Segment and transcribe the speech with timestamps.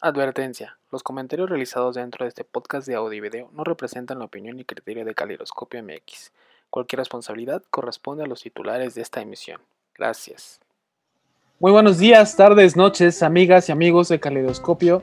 [0.00, 0.78] Advertencia.
[0.92, 4.60] Los comentarios realizados dentro de este podcast de audio y video no representan la opinión
[4.60, 6.30] y criterio de Calidoscopio MX.
[6.70, 9.60] Cualquier responsabilidad corresponde a los titulares de esta emisión.
[9.96, 10.60] Gracias.
[11.58, 15.02] Muy buenos días, tardes, noches, amigas y amigos de Calidoscopio.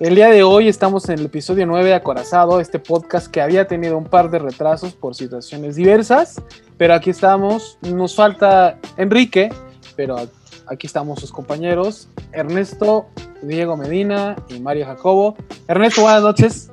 [0.00, 3.68] El día de hoy estamos en el episodio 9 de Acorazado, este podcast que había
[3.68, 6.42] tenido un par de retrasos por situaciones diversas,
[6.76, 7.78] pero aquí estamos.
[7.82, 9.50] Nos falta Enrique,
[9.94, 10.28] pero
[10.66, 13.06] aquí estamos sus compañeros, Ernesto,
[13.42, 15.36] Diego Medina y Mario Jacobo.
[15.68, 16.70] Ernesto, buenas noches.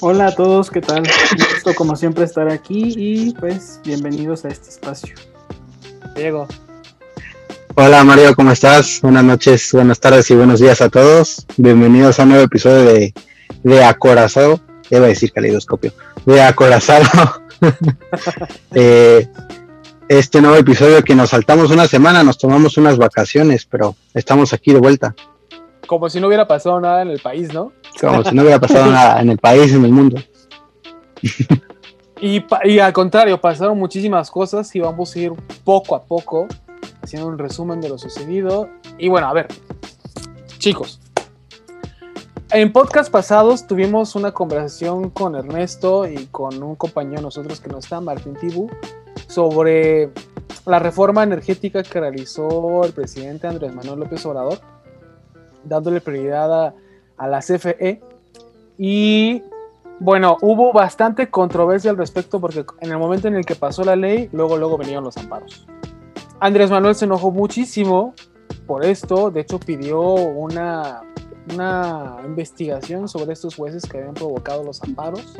[0.00, 1.02] Hola a todos, ¿qué tal?
[1.54, 5.14] gusto como siempre estar aquí y pues bienvenidos a este espacio.
[6.14, 6.48] Diego.
[7.76, 9.00] Hola Mario, ¿cómo estás?
[9.02, 11.46] Buenas noches, buenas tardes y buenos días a todos.
[11.56, 13.14] Bienvenidos a un nuevo episodio de,
[13.62, 14.60] de Acorazado.
[14.90, 15.92] Debo decir calidoscopio.
[16.26, 17.42] De Acorazado.
[18.74, 19.28] eh,
[20.10, 24.72] este nuevo episodio que nos saltamos una semana, nos tomamos unas vacaciones, pero estamos aquí
[24.72, 25.14] de vuelta.
[25.86, 27.70] Como si no hubiera pasado nada en el país, ¿no?
[28.00, 30.20] Como si no hubiera pasado nada en el país, en el mundo.
[32.20, 36.48] Y, y, al contrario, pasaron muchísimas cosas y vamos a ir poco a poco
[37.02, 38.68] haciendo un resumen de lo sucedido.
[38.98, 39.46] Y bueno, a ver,
[40.58, 41.00] chicos,
[42.50, 47.68] en podcast pasados tuvimos una conversación con Ernesto y con un compañero de nosotros que
[47.68, 48.68] no está, Martín Tibu,
[49.30, 50.10] sobre
[50.66, 54.58] la reforma energética que realizó el presidente Andrés Manuel López Obrador,
[55.64, 56.74] dándole prioridad a,
[57.16, 58.02] a la CFE.
[58.76, 59.42] Y
[60.00, 63.94] bueno, hubo bastante controversia al respecto porque en el momento en el que pasó la
[63.94, 65.66] ley, luego, luego venían los amparos.
[66.40, 68.14] Andrés Manuel se enojó muchísimo
[68.66, 71.02] por esto, de hecho pidió una,
[71.52, 75.36] una investigación sobre estos jueces que habían provocado los amparos.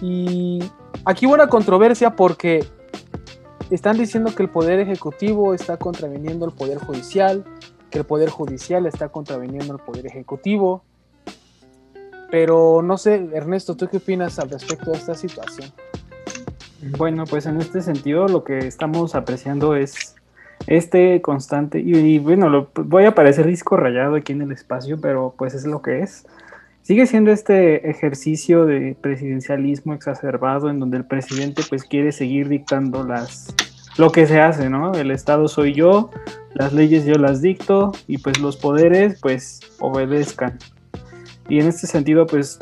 [0.00, 0.60] Y
[1.04, 2.64] aquí hubo una controversia porque
[3.70, 7.44] están diciendo que el Poder Ejecutivo está contraviniendo el Poder Judicial,
[7.90, 10.82] que el Poder Judicial está contraviniendo el Poder Ejecutivo.
[12.30, 15.70] Pero no sé, Ernesto, ¿tú qué opinas al respecto de esta situación?
[16.98, 20.16] Bueno, pues en este sentido lo que estamos apreciando es
[20.66, 25.54] este constante, y, bueno, voy a parecer disco rayado aquí en el espacio, pero pues
[25.54, 26.26] es lo que es.
[26.84, 33.02] Sigue siendo este ejercicio de presidencialismo exacerbado en donde el presidente pues quiere seguir dictando
[33.04, 33.54] las
[33.96, 34.92] lo que se hace, ¿no?
[34.92, 36.10] El Estado soy yo,
[36.52, 40.58] las leyes yo las dicto y pues los poderes pues obedezcan.
[41.48, 42.58] Y en este sentido pues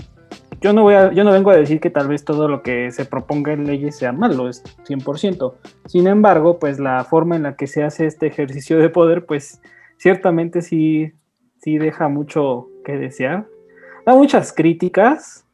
[0.60, 2.92] yo no voy a, yo no vengo a decir que tal vez todo lo que
[2.92, 5.54] se proponga en leyes sea malo, es 100%.
[5.86, 9.60] Sin embargo, pues la forma en la que se hace este ejercicio de poder pues
[9.96, 11.12] ciertamente sí
[11.60, 13.48] sí deja mucho que desear
[14.04, 15.44] da muchas críticas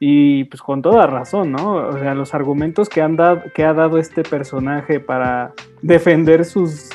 [0.00, 1.76] y pues con toda razón, ¿no?
[1.88, 5.52] O sea, los argumentos que, han dado, que ha dado este personaje para
[5.82, 6.90] defender sus,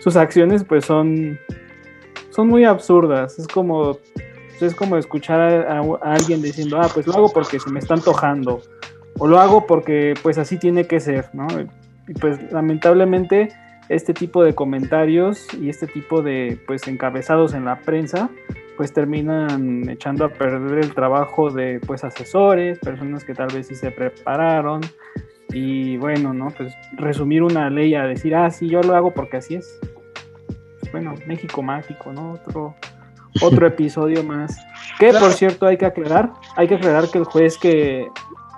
[0.00, 1.38] sus acciones pues son,
[2.30, 3.38] son muy absurdas.
[3.38, 3.98] Es como,
[4.60, 8.60] es como escuchar a, alguien diciendo, ah, pues lo hago porque se me está antojando.
[9.18, 11.46] O lo hago porque pues así tiene que ser, ¿no?
[12.06, 13.48] Y pues lamentablemente
[13.88, 18.30] este tipo de comentarios y este tipo de pues encabezados en la prensa
[18.76, 23.74] pues terminan echando a perder el trabajo de pues asesores, personas que tal vez sí
[23.74, 24.80] se prepararon
[25.52, 26.48] y bueno, ¿no?
[26.50, 29.78] Pues resumir una ley a decir, ah, sí, yo lo hago porque así es.
[30.90, 32.32] Bueno, México mágico, ¿no?
[32.32, 32.74] Otro,
[33.42, 34.58] otro episodio más.
[34.98, 38.08] Que por cierto hay que aclarar, hay que aclarar que el juez que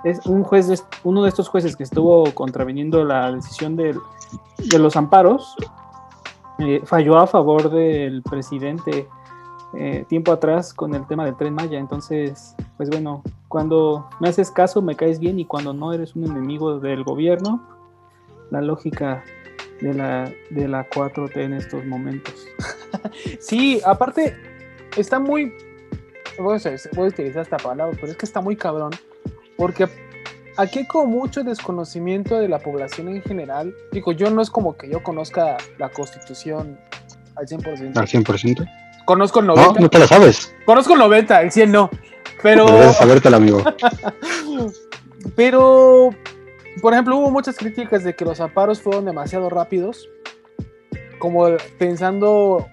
[0.05, 3.97] es un juez, de, uno de estos jueces que estuvo contraviniendo la decisión de,
[4.57, 5.55] de los amparos,
[6.59, 9.07] eh, falló a favor del presidente
[9.73, 11.79] eh, tiempo atrás con el tema del tren Maya.
[11.79, 16.25] Entonces, pues bueno, cuando me haces caso me caes bien y cuando no eres un
[16.25, 17.61] enemigo del gobierno,
[18.51, 19.23] la lógica
[19.81, 22.47] de la, de la 4T en estos momentos.
[23.39, 24.35] sí, aparte,
[24.97, 25.53] está muy...
[26.37, 28.91] Voy a, utilizar esta palabra, pero es que está muy cabrón,
[29.55, 29.87] porque
[30.57, 33.73] aquí hay como mucho desconocimiento de la población en general.
[33.93, 36.77] Digo, yo no es como que yo conozca la constitución
[37.35, 37.97] al 100%.
[37.97, 38.84] Al 100%.
[39.05, 39.73] Conozco el 90.
[39.73, 40.55] No, no te la sabes.
[40.65, 41.89] Conozco el 90, el 100 no.
[42.41, 42.65] Pero.
[42.65, 43.63] Debes sabértela, amigo.
[45.35, 46.09] pero,
[46.81, 50.09] por ejemplo, hubo muchas críticas de que los amparos fueron demasiado rápidos.
[51.19, 51.47] Como
[51.77, 52.67] pensando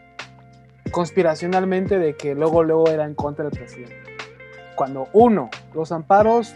[0.91, 3.97] conspiracionalmente de que luego, luego era en contra del presidente.
[4.75, 6.55] Cuando uno, los amparos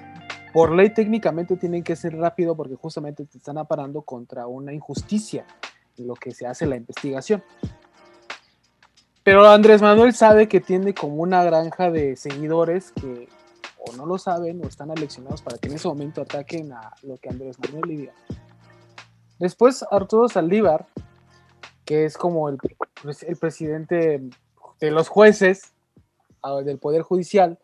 [0.52, 5.44] por ley técnicamente tienen que ser rápido porque justamente te están aparando contra una injusticia
[5.98, 7.42] en lo que se hace la investigación.
[9.26, 13.28] Pero Andrés Manuel sabe que tiene como una granja de seguidores que
[13.76, 17.16] o no lo saben o están aleccionados para que en ese momento ataquen a lo
[17.16, 18.12] que Andrés Manuel le diga.
[19.40, 20.86] Después Arturo Saldívar,
[21.84, 22.58] que es como el,
[23.26, 24.22] el presidente
[24.78, 25.72] de los jueces,
[26.64, 27.58] del Poder Judicial,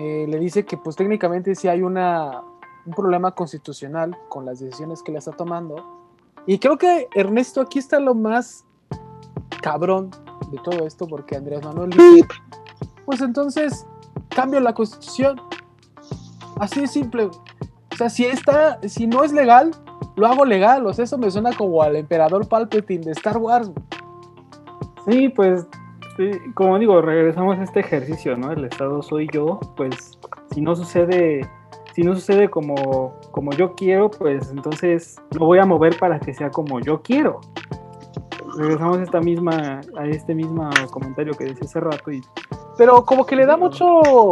[0.00, 2.40] eh, le dice que pues técnicamente sí hay una,
[2.84, 5.76] un problema constitucional con las decisiones que le está tomando.
[6.48, 8.64] Y creo que Ernesto, aquí está lo más
[9.62, 10.10] cabrón
[10.50, 12.26] de todo esto, porque Andrés Manuel dice,
[13.04, 13.86] pues entonces
[14.28, 15.40] cambio la constitución.
[16.58, 17.24] Así de simple.
[17.24, 19.72] O sea, si, está, si no es legal,
[20.16, 20.86] lo hago legal.
[20.86, 23.70] O sea, eso me suena como al emperador Palpatine de Star Wars.
[25.08, 25.66] Sí, pues,
[26.54, 28.52] como digo, regresamos a este ejercicio, ¿no?
[28.52, 30.18] El Estado soy yo, pues,
[30.52, 31.48] si no sucede,
[31.94, 36.32] si no sucede como, como yo quiero, pues entonces lo voy a mover para que
[36.32, 37.40] sea como yo quiero.
[38.56, 42.22] Regresamos a esta misma, a este mismo comentario que decía hace rato y
[42.76, 44.30] pero como que le da mucho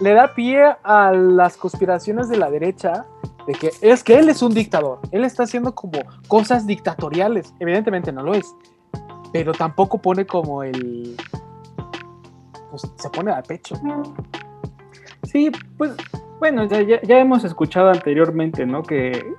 [0.00, 3.06] le da pie a las conspiraciones de la derecha
[3.46, 8.12] de que es que él es un dictador, él está haciendo como cosas dictatoriales, evidentemente
[8.12, 8.54] no lo es,
[9.32, 11.16] pero tampoco pone como el
[12.70, 13.76] pues se pone al pecho.
[15.22, 15.92] Sí, pues
[16.38, 18.82] bueno, ya, ya hemos escuchado anteriormente, ¿no?
[18.82, 19.34] Que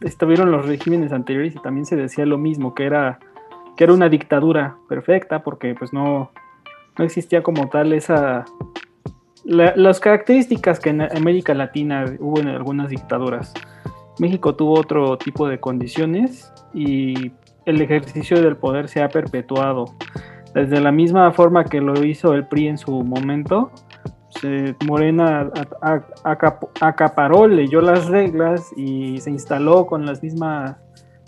[0.00, 3.18] estuvieron los regímenes anteriores y también se decía lo mismo, que era
[3.76, 6.32] que era una dictadura perfecta porque pues no
[6.98, 8.44] no existía como tal esa
[9.44, 13.54] las características que en América Latina hubo en algunas dictaduras.
[14.18, 17.32] México tuvo otro tipo de condiciones y
[17.64, 19.86] el ejercicio del poder se ha perpetuado.
[20.54, 23.70] Desde la misma forma que lo hizo el PRI en su momento,
[24.86, 25.50] Morena
[26.80, 30.76] acaparó, leyó las reglas y se instaló con las mismas,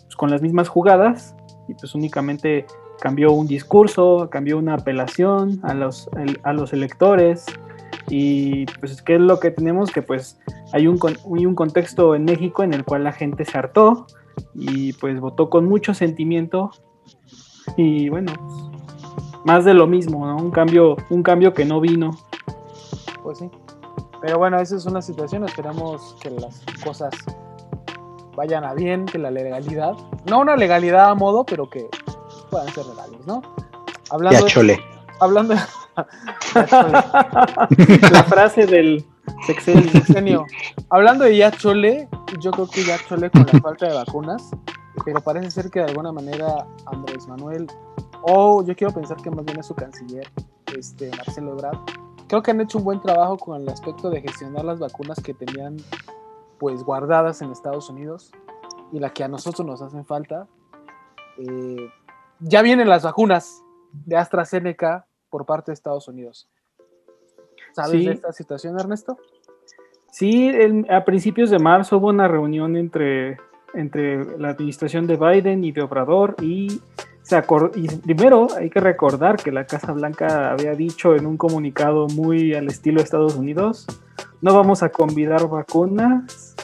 [0.04, 1.34] pues, con las mismas jugadas
[1.68, 2.66] y pues únicamente
[3.00, 6.08] cambió un discurso, cambió una apelación a los,
[6.42, 7.46] a los electores
[8.08, 10.38] y pues qué es lo que tenemos que pues
[10.72, 14.06] hay un, un contexto en México en el cual la gente se hartó
[14.54, 16.70] y pues votó con mucho sentimiento
[17.76, 18.32] y bueno
[19.44, 20.36] más de lo mismo ¿no?
[20.36, 22.10] un cambio un cambio que no vino
[23.22, 23.50] pues sí
[24.20, 27.14] pero bueno esa es una situación esperamos que las cosas
[28.36, 29.94] vayan a bien que la legalidad
[30.26, 31.88] no una legalidad a modo pero que
[32.50, 33.42] puedan ser legales, ¿no?
[34.10, 34.80] Hablando ya chole.
[35.20, 35.60] hablando de,
[38.10, 39.06] la frase del
[39.46, 40.46] sexenio.
[40.90, 42.08] Hablando de ya chole,
[42.40, 44.50] yo creo que ya chole con la falta de vacunas,
[45.04, 47.66] pero parece ser que de alguna manera Andrés Manuel,
[48.22, 50.28] o yo quiero pensar que más bien es su canciller,
[50.76, 51.78] este, Marcelo Ebrard,
[52.30, 55.34] creo que han hecho un buen trabajo con el aspecto de gestionar las vacunas que
[55.34, 55.78] tenían
[56.60, 58.30] pues guardadas en Estados Unidos
[58.92, 60.46] y la que a nosotros nos hacen falta.
[61.38, 61.88] Eh,
[62.38, 63.64] ya vienen las vacunas
[64.06, 66.48] de AstraZeneca por parte de Estados Unidos.
[67.72, 69.18] ¿Sabes de esta situación, Ernesto?
[70.12, 70.52] Sí,
[70.88, 73.38] a principios de marzo hubo una reunión entre,
[73.74, 76.80] entre la administración de Biden y de Obrador y,
[77.76, 82.54] y primero hay que recordar que la Casa Blanca había dicho en un comunicado muy
[82.54, 83.86] al estilo Estados Unidos,
[84.40, 86.54] no vamos a convidar vacunas.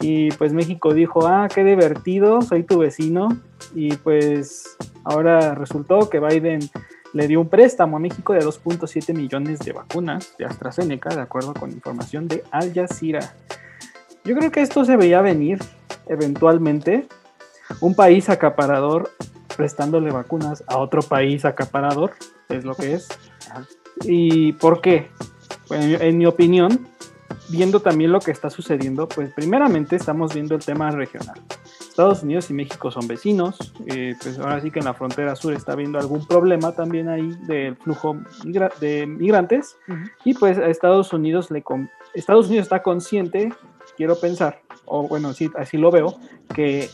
[0.00, 3.28] Y pues México dijo, ah, qué divertido, soy tu vecino,
[3.74, 6.60] y pues ahora resultó que Biden
[7.12, 11.54] le dio un préstamo a México de 2.7 millones de vacunas de AstraZeneca, de acuerdo
[11.54, 13.34] con información de Al Jazeera.
[14.24, 15.58] Yo creo que esto se veía venir
[16.08, 17.06] eventualmente.
[17.80, 19.10] Un país acaparador
[19.56, 22.12] prestándole vacunas a otro país acaparador,
[22.48, 23.08] es lo que es.
[24.04, 25.10] ¿Y por qué?
[25.68, 26.86] Pues, en mi opinión,
[27.48, 31.40] viendo también lo que está sucediendo, pues primeramente estamos viendo el tema regional.
[31.80, 35.52] Estados Unidos y México son vecinos, eh, pues ahora sí que en la frontera sur
[35.52, 38.16] está habiendo algún problema también ahí del flujo
[38.80, 39.76] de migrantes
[40.24, 41.62] y pues a Estados Unidos le
[42.14, 43.52] Estados Unidos está consciente,
[43.96, 46.18] quiero pensar, o bueno, sí, así lo veo,
[46.54, 46.88] que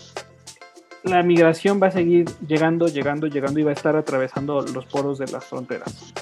[1.03, 5.19] la migración va a seguir llegando, llegando, llegando y va a estar atravesando los poros
[5.19, 6.13] de las fronteras.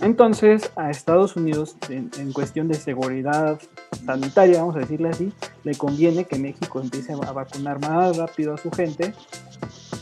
[0.00, 3.60] Entonces, a Estados Unidos, en, cuestión de seguridad
[4.04, 8.58] sanitaria, vamos a decirle así, le conviene que México empiece a vacunar más rápido a
[8.58, 9.14] su gente,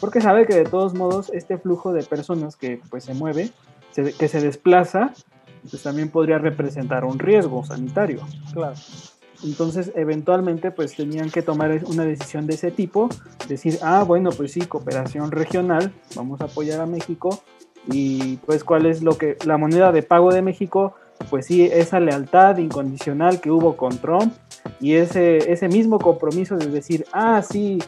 [0.01, 3.51] porque sabe que de todos modos este flujo de personas que pues se mueve,
[3.95, 5.13] que se desplaza,
[5.69, 8.21] pues también podría representar un riesgo sanitario.
[8.53, 8.75] Claro.
[9.45, 13.09] Entonces, eventualmente, pues tenían que tomar una decisión de ese tipo,
[13.49, 17.43] decir, ah, bueno, pues sí, cooperación regional, vamos a apoyar a México
[17.91, 20.95] y pues cuál es lo que la moneda de pago de México,
[21.31, 24.33] pues sí, esa lealtad incondicional que hubo con Trump
[24.81, 27.81] y ese, ese mismo compromiso de decir, ah, sí,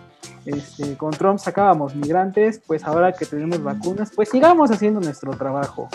[0.46, 5.88] este, con Trump sacábamos migrantes, pues ahora que tenemos vacunas, pues sigamos haciendo nuestro trabajo.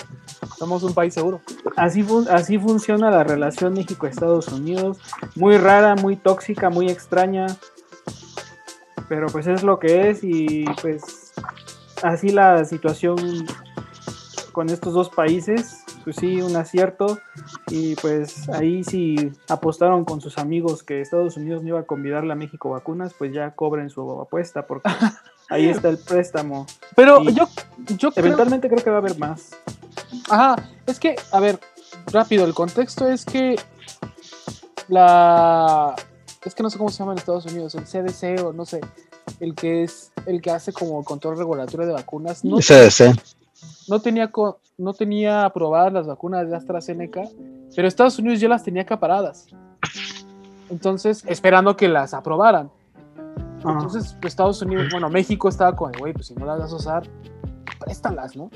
[0.58, 1.42] Somos un país seguro.
[1.80, 4.98] Así, así funciona la relación México-Estados Unidos,
[5.36, 7.48] muy rara, muy tóxica, muy extraña,
[9.08, 11.34] pero pues es lo que es y pues
[12.04, 13.18] así la situación
[14.52, 17.20] con estos dos países pues sí, un acierto.
[17.70, 22.34] Y pues ahí si apostaron con sus amigos que Estados Unidos no iba a convidarle
[22.34, 24.90] a México vacunas, pues ya cobren su apuesta porque
[25.50, 26.66] ahí está el préstamo.
[26.96, 27.48] Pero Y yo,
[27.98, 29.56] yo creo- Eventualmente creo que va a haber más.
[30.30, 30.56] Ajá,
[30.86, 31.60] es que, a ver,
[32.08, 33.56] rápido, el contexto es que
[34.88, 35.96] la...
[36.46, 38.79] Es que no sé cómo se llama en Estados Unidos, el CDC o no sé,
[39.41, 43.13] el que es el que hace como control regulatorio de vacunas, no, CDC.
[43.89, 44.32] no tenía
[44.77, 47.24] no tenía aprobadas las vacunas de AstraZeneca,
[47.75, 49.48] pero Estados Unidos ya las tenía acaparadas.
[50.70, 52.72] Entonces, esperando que las aprobaran.
[53.65, 56.72] Ah, Entonces, pues, Estados Unidos, bueno, México estaba con, güey, pues si no las vas
[56.72, 57.10] a usar,
[57.79, 58.50] préstalas, ¿no?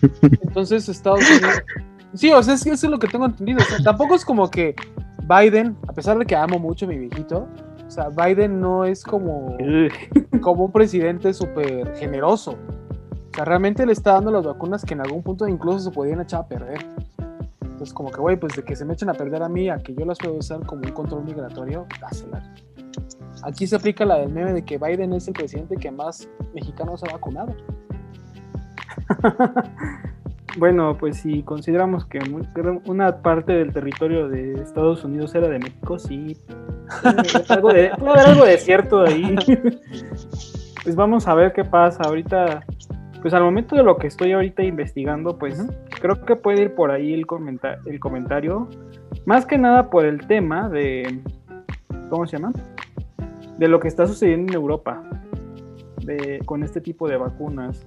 [0.22, 1.62] Entonces, Estados Unidos.
[2.14, 3.58] Sí, o sea, es eso es lo que tengo entendido.
[3.60, 4.74] O sea, tampoco es como que
[5.28, 7.48] Biden, a pesar de que amo mucho a mi viejito,
[7.86, 9.56] o sea, Biden no es como,
[10.40, 12.52] como un presidente súper generoso.
[12.52, 16.20] O sea, realmente le está dando las vacunas que en algún punto incluso se podían
[16.20, 16.78] echar a perder.
[17.62, 19.78] Entonces, como que, güey, pues de que se me echen a perder a mí, a
[19.78, 22.48] que yo las puedo usar como un control migratorio, dáselas.
[23.42, 27.02] Aquí se aplica la del meme de que Biden es el presidente que más mexicanos
[27.02, 27.54] ha vacunado.
[30.56, 32.20] Bueno, pues si consideramos que
[32.86, 36.36] una parte del territorio de Estados Unidos era de México, sí.
[37.02, 39.34] puede haber algo de, puede haber algo de cierto ahí.
[40.84, 42.02] Pues vamos a ver qué pasa.
[42.04, 42.62] Ahorita,
[43.22, 45.58] pues al momento de lo que estoy ahorita investigando, pues
[45.98, 48.68] creo que puede ir por ahí el, comenta- el comentario.
[49.24, 51.20] Más que nada por el tema de.
[52.10, 52.52] ¿Cómo se llama?
[53.56, 55.02] De lo que está sucediendo en Europa.
[56.02, 57.86] De, con este tipo de vacunas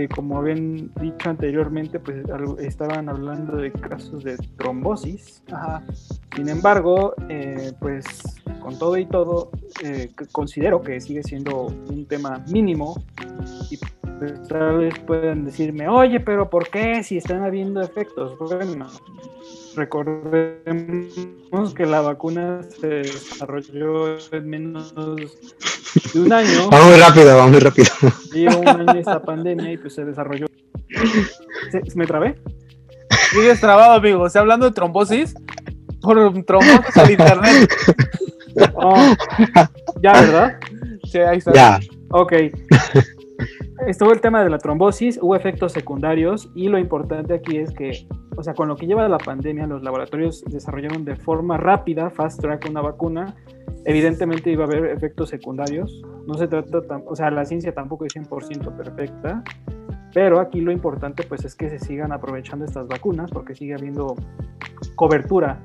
[0.00, 2.24] que como habían dicho anteriormente, pues
[2.58, 5.42] estaban hablando de casos de trombosis.
[5.52, 5.82] Ajá.
[6.34, 8.06] Sin embargo, eh, pues
[8.60, 9.50] con todo y todo,
[9.84, 13.02] eh, considero que sigue siendo un tema mínimo
[13.70, 13.76] y
[14.18, 18.38] pues, tal vez puedan decirme, oye, pero ¿por qué si están habiendo efectos?
[18.38, 18.86] Bueno,
[19.76, 24.94] recordemos que la vacuna se desarrolló en menos
[26.14, 26.70] de un año.
[26.72, 27.88] Va muy rápido, va muy rápido.
[28.32, 30.46] Lleva un año esta pandemia y pues se desarrolló.
[31.70, 32.36] ¿Se- ¿Me trabé?
[33.32, 34.22] Sigues trabado, amigo.
[34.22, 35.34] O sea, hablando de trombosis,
[36.00, 37.70] por trombosis al internet.
[38.74, 39.14] Oh,
[40.02, 40.56] ya, ¿verdad?
[41.04, 41.52] Sí, ahí está.
[41.52, 41.80] Ya.
[42.10, 42.32] Ok.
[43.86, 48.06] Estuvo el tema de la trombosis, hubo efectos secundarios y lo importante aquí es que,
[48.36, 52.40] o sea, con lo que lleva la pandemia, los laboratorios desarrollaron de forma rápida, fast
[52.40, 53.34] track, una vacuna.
[53.84, 56.02] Evidentemente iba a haber efectos secundarios.
[56.26, 59.42] No se trata, tam- o sea, la ciencia tampoco es 100% perfecta,
[60.12, 64.14] pero aquí lo importante pues es que se sigan aprovechando estas vacunas porque sigue habiendo
[64.96, 65.60] cobertura.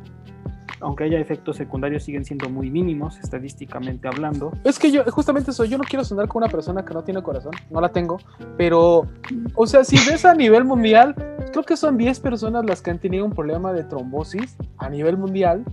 [0.82, 4.52] Aunque haya efectos secundarios, siguen siendo muy mínimos estadísticamente hablando.
[4.64, 7.24] Es que yo, justamente eso, yo no quiero sonar como una persona que no tiene
[7.24, 8.18] corazón, no la tengo,
[8.58, 9.08] pero,
[9.56, 11.16] o sea, si ves a nivel mundial,
[11.52, 15.18] creo que son 10 personas las que han tenido un problema de trombosis a nivel
[15.18, 15.64] mundial,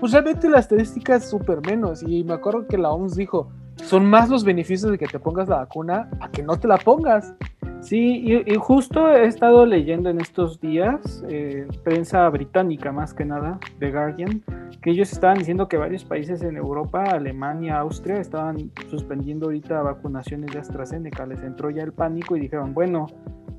[0.00, 4.06] pues realmente la estadística es súper menos, y me acuerdo que la OMS dijo, son
[4.06, 7.34] más los beneficios de que te pongas la vacuna a que no te la pongas.
[7.80, 13.60] Sí, y, justo he estado leyendo en estos días, eh, prensa británica más que nada,
[13.78, 14.42] The Guardian,
[14.82, 20.50] que ellos estaban diciendo que varios países en Europa, Alemania, Austria, estaban suspendiendo ahorita vacunaciones
[20.52, 21.26] de AstraZeneca.
[21.26, 23.06] Les entró ya el pánico y dijeron, bueno,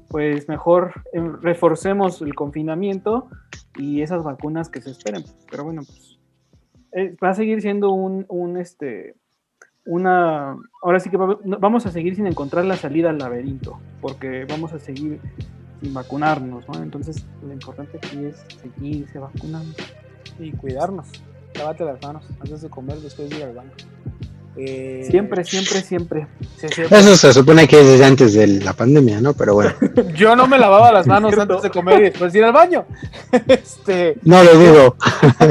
[0.09, 3.29] pues mejor eh, reforcemos el confinamiento
[3.77, 5.23] y esas vacunas que se esperen.
[5.49, 6.19] Pero bueno, pues
[6.93, 9.15] eh, va a seguir siendo un, un este,
[9.87, 14.73] una, ahora sí que vamos a seguir sin encontrar la salida al laberinto, porque vamos
[14.73, 15.19] a seguir
[15.81, 16.83] sin vacunarnos, ¿no?
[16.83, 19.73] Entonces, lo importante aquí es seguirse vacunando.
[20.39, 21.07] Y cuidarnos,
[21.57, 23.71] lávate las manos antes de comer, después de ir al baño.
[24.59, 26.27] Eh, Siempre, siempre, siempre.
[26.59, 26.97] sí, siempre.
[26.99, 29.33] Eso se supone que es desde antes de la pandemia, ¿no?
[29.33, 29.73] Pero bueno,
[30.15, 32.85] Yo no me lavaba las manos antes de comer y después de ir al baño.
[33.47, 34.95] Este, no lo digo.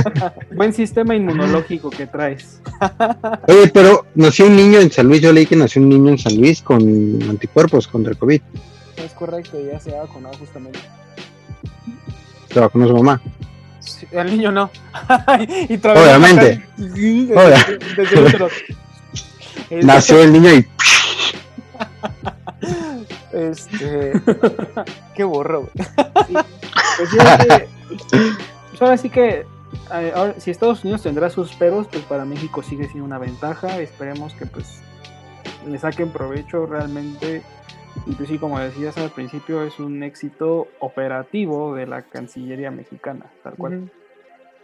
[0.57, 2.61] Buen sistema inmunológico que traes.
[3.47, 5.21] Oye, pero nació un niño en San Luis.
[5.23, 6.83] Yo leí que nació un niño en San Luis con
[7.29, 8.41] anticuerpos contra el COVID.
[8.97, 10.81] es correcto, ya se ha vacunado justamente.
[12.53, 13.21] Se vacunó su mamá.
[13.81, 14.71] Sí, el niño no.
[15.69, 16.67] y todavía Obviamente.
[19.71, 20.67] Nació el niño y
[23.33, 24.13] Este.
[25.15, 25.73] Qué borro, güey.
[26.97, 27.69] Pues sí, es que-
[28.71, 29.45] pues ahora sí que,
[29.95, 33.79] eh, ahora, si Estados Unidos tendrá sus peros, pues para México sigue siendo una ventaja.
[33.81, 34.81] Esperemos que pues
[35.67, 37.43] le saquen provecho realmente.
[38.07, 43.27] Y pues sí, como decías al principio, es un éxito operativo de la Cancillería mexicana,
[43.43, 43.91] tal cual.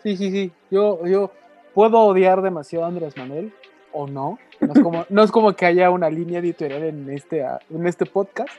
[0.03, 0.53] Sí, sí, sí.
[0.71, 1.33] Yo, yo
[1.75, 3.53] puedo odiar demasiado a Andrés Manuel
[3.93, 4.39] o no.
[4.61, 8.07] No es como, no es como que haya una línea editorial en este, en este
[8.07, 8.51] podcast.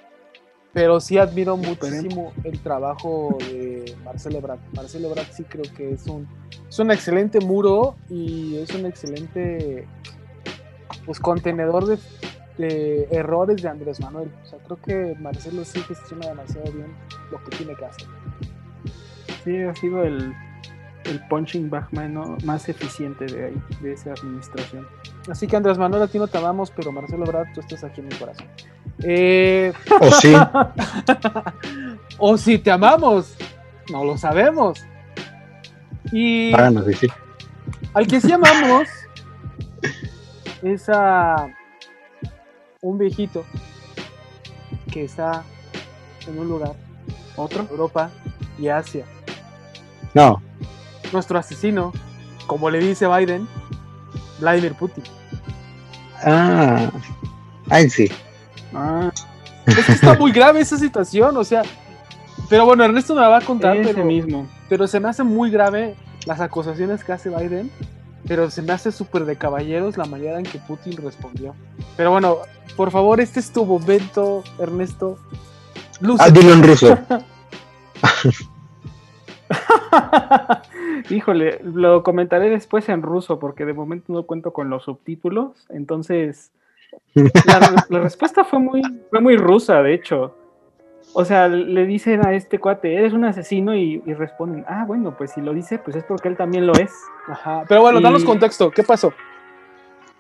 [0.74, 4.60] pero sí admiro muchísimo el trabajo de Marcelo Ebrard.
[4.76, 6.28] Marcelo Ebrard sí creo que es un,
[6.68, 9.88] es un excelente muro y es un excelente
[11.06, 12.00] pues contenedor de,
[12.58, 14.32] de errores de Andrés Manuel.
[14.44, 16.88] O sea, creo que Marcelo sí gestiona demasiado bien
[17.32, 18.08] lo que tiene que hacer.
[19.44, 20.34] Sí, ha sido el,
[21.06, 22.38] el punching bag ¿no?
[22.46, 24.88] más eficiente de ahí, de esa administración.
[25.30, 28.02] Así que Andrés Manuel, a ti no te amamos, pero Marcelo Ebrard, tú estás aquí
[28.02, 28.46] en mi corazón.
[29.04, 30.34] Eh, O sí,
[32.18, 33.36] o si te amamos,
[33.92, 34.80] no lo sabemos.
[36.12, 37.12] Y háganos decir.
[37.94, 38.88] al que sí amamos
[40.62, 41.48] es a
[42.82, 43.46] un viejito
[44.92, 45.44] que está
[46.28, 46.74] en un lugar,
[47.36, 47.66] ¿Otro?
[47.72, 48.10] Europa
[48.60, 49.06] y Asia.
[50.14, 50.42] No,
[51.12, 51.92] Nuestro asesino,
[52.48, 53.48] como le dice Biden,
[54.44, 55.04] Vladimir Putin.
[56.24, 56.92] ah,
[57.70, 58.12] ay sí.
[58.74, 59.10] Ah,
[59.66, 61.62] Es que está muy grave esa situación, o sea.
[62.50, 64.46] Pero bueno, Ernesto me la va a contar, ese pero, mismo.
[64.68, 65.96] pero se me hace muy grave
[66.26, 67.72] las acusaciones que hace Biden,
[68.28, 71.56] pero se me hace súper de caballeros la manera en que Putin respondió.
[71.96, 72.40] Pero bueno,
[72.76, 75.18] por favor, este es tu momento, Ernesto.
[76.02, 76.20] Luz.
[76.22, 76.98] Ah, dilo en ruso.
[81.10, 85.66] Híjole, lo comentaré después en ruso porque de momento no cuento con los subtítulos.
[85.70, 86.52] Entonces,
[87.14, 90.36] la, la respuesta fue muy, fue muy rusa, de hecho.
[91.16, 95.16] O sea, le dicen a este cuate, eres un asesino y, y responden, ah, bueno,
[95.18, 96.92] pues si lo dice, pues es porque él también lo es.
[97.28, 97.64] Ajá.
[97.68, 99.14] Pero bueno, Y- danos contexto, ¿qué pasó?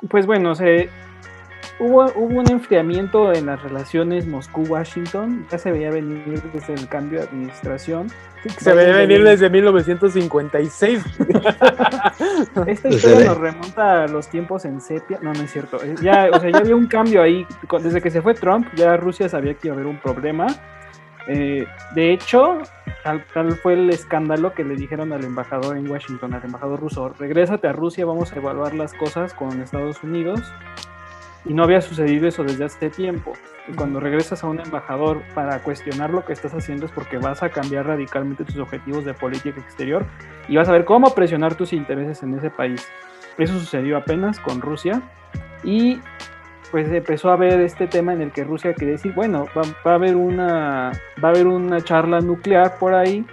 [0.09, 0.89] Pues bueno, se,
[1.79, 7.19] hubo, hubo un enfriamiento en las relaciones Moscú-Washington, ya se veía venir desde el cambio
[7.19, 8.07] de administración.
[8.57, 11.03] Se ve venir desde 1956.
[12.67, 15.19] Esta historia nos remonta a los tiempos en sepia.
[15.21, 15.81] No, no es cierto.
[15.83, 17.45] Eh, Ya, o sea, ya había un cambio ahí.
[17.81, 20.47] Desde que se fue Trump, ya Rusia sabía que iba a haber un problema.
[21.27, 21.65] Eh,
[21.95, 22.59] de hecho,
[23.03, 27.09] tal, tal fue el escándalo que le dijeron al embajador en Washington, al embajador ruso,
[27.17, 30.41] regrésate a Rusia, vamos a evaluar las cosas con Estados Unidos.
[31.45, 33.33] Y no había sucedido eso desde hace tiempo.
[33.67, 37.43] Y cuando regresas a un embajador para cuestionar lo que estás haciendo es porque vas
[37.43, 40.05] a cambiar radicalmente tus objetivos de política exterior
[40.47, 42.87] y vas a ver cómo presionar tus intereses en ese país.
[43.37, 45.01] Eso sucedió apenas con Rusia
[45.63, 45.99] y
[46.71, 49.91] pues empezó a haber este tema en el que Rusia quería decir, bueno, va, va
[49.91, 50.91] a haber una
[51.23, 53.25] va a haber una charla nuclear por ahí.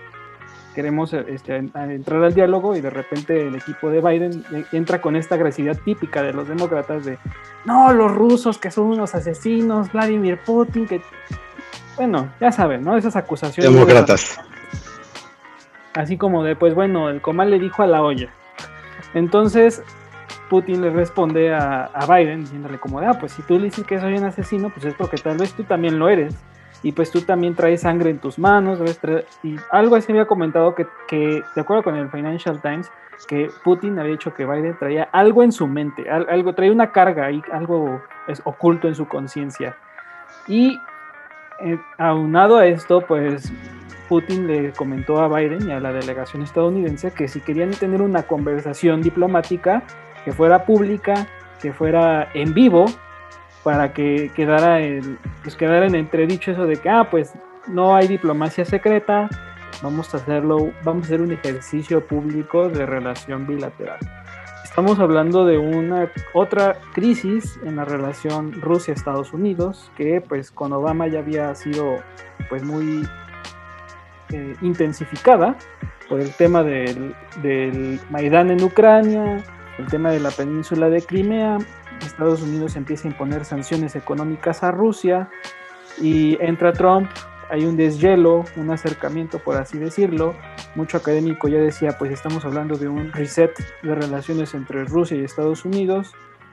[0.75, 4.65] Queremos este, en- a entrar al diálogo y de repente el equipo de Biden eh,
[4.73, 7.19] entra con esta agresividad típica de los demócratas de
[7.65, 11.03] no, los rusos que son unos asesinos, Vladimir Putin, que
[11.97, 12.97] bueno, ya saben, ¿no?
[12.97, 13.73] Esas acusaciones.
[13.73, 14.39] Demócratas.
[15.95, 18.29] Así como de, pues bueno, el comal le dijo a la olla.
[19.13, 19.83] Entonces,
[20.49, 23.85] Putin le responde a, a Biden diciéndole como de, ah, pues si tú le dices
[23.85, 26.35] que soy un asesino, pues es porque tal vez tú también lo eres.
[26.83, 28.79] Y pues tú también traes sangre en tus manos.
[28.79, 29.27] debes traer-".
[29.43, 32.91] Y algo así había comentado que, que, de acuerdo con el Financial Times,
[33.29, 36.91] que Putin había dicho que Biden traía algo en su mente, al- algo, traía una
[36.91, 39.77] carga ahí, algo es, oculto en su conciencia.
[40.49, 40.81] Y
[41.61, 43.53] eh, aunado a esto, pues
[44.09, 48.23] Putin le comentó a Biden y a la delegación estadounidense que si querían tener una
[48.23, 49.83] conversación diplomática
[50.25, 51.27] que fuera pública,
[51.61, 52.87] que fuera en vivo,
[53.63, 57.33] para que quedara, el, pues quedara en entredicho eso de que, ah, pues
[57.67, 59.29] no hay diplomacia secreta,
[59.83, 63.99] vamos a hacerlo, vamos a hacer un ejercicio público de relación bilateral.
[64.65, 71.09] Estamos hablando de una otra crisis en la relación Rusia-Estados Unidos, que pues con Obama
[71.09, 71.97] ya había sido
[72.49, 73.07] pues muy
[74.31, 75.57] eh, intensificada
[76.09, 79.45] por el tema del, del Maidán en Ucrania,
[79.79, 81.59] el tema de la península de Crimea.
[82.07, 85.31] Estados Unidos empieza a imponer sanciones económicas a Rusia
[86.01, 87.09] y entra Trump.
[87.51, 90.35] Hay un deshielo, un acercamiento, por así decirlo.
[90.75, 95.25] Mucho académico ya decía, pues estamos hablando de un reset de relaciones entre Rusia y
[95.25, 96.13] Estados Unidos.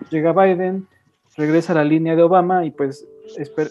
[0.10, 0.88] Llega Biden,
[1.36, 3.08] regresa a la línea de Obama y pues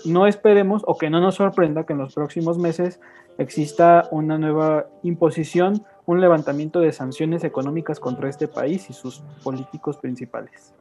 [0.05, 3.01] no esperemos o que no nos sorprenda que en los próximos meses
[3.39, 9.97] exista una nueva imposición, un levantamiento de sanciones económicas contra este país y sus políticos
[9.97, 10.75] principales.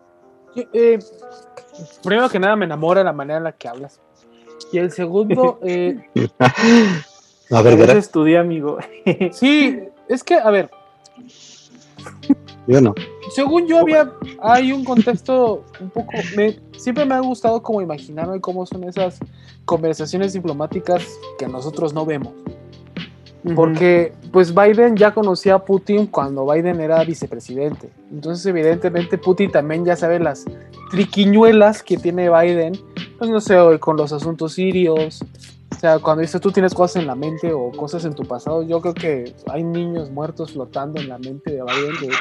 [0.56, 1.00] Eh,
[2.04, 4.00] primero que nada, me enamora la manera en la que hablas.
[4.72, 5.98] Y el segundo, eh,
[7.52, 7.98] A ver, ¿verdad?
[7.98, 8.78] estudié, amigo.
[9.32, 10.70] sí, es que, a ver,
[12.68, 12.96] Yo no.
[13.34, 18.42] según yo había, hay un contexto un poco, me- siempre me ha gustado como imaginarme
[18.42, 19.20] cómo son esas
[19.66, 21.04] conversaciones diplomáticas
[21.38, 22.34] que nosotros no vemos.
[23.54, 27.90] Porque pues Biden ya conocía a Putin cuando Biden era vicepresidente.
[28.12, 30.46] Entonces evidentemente Putin también ya sabe las
[30.90, 32.74] triquiñuelas que tiene Biden,
[33.20, 35.22] pues no sé, con los asuntos sirios,
[35.72, 38.64] O sea, cuando dices tú tienes cosas en la mente o cosas en tu pasado,
[38.64, 42.12] yo creo que hay niños muertos flotando en la mente de Biden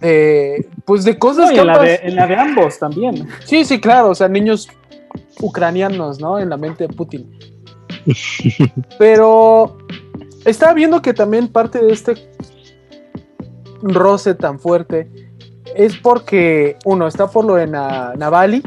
[0.00, 3.28] de, pues de cosas No, que en la, de, en la de ambos también.
[3.44, 4.68] Sí, sí, claro, o sea, niños
[5.40, 6.38] ucranianos, ¿no?
[6.38, 7.30] En la mente de Putin.
[8.98, 9.76] Pero
[10.44, 12.14] estaba viendo que también parte de este
[13.82, 15.10] roce tan fuerte
[15.74, 18.62] es porque, uno, está por lo de Na- Navalny,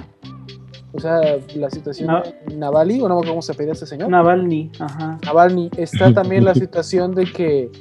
[0.93, 1.19] o sea,
[1.55, 4.09] la situación Na- de Navalny, o no cómo se pedía este señor.
[4.09, 5.17] Navalny, ajá.
[5.25, 7.71] Navalny, está también la situación de que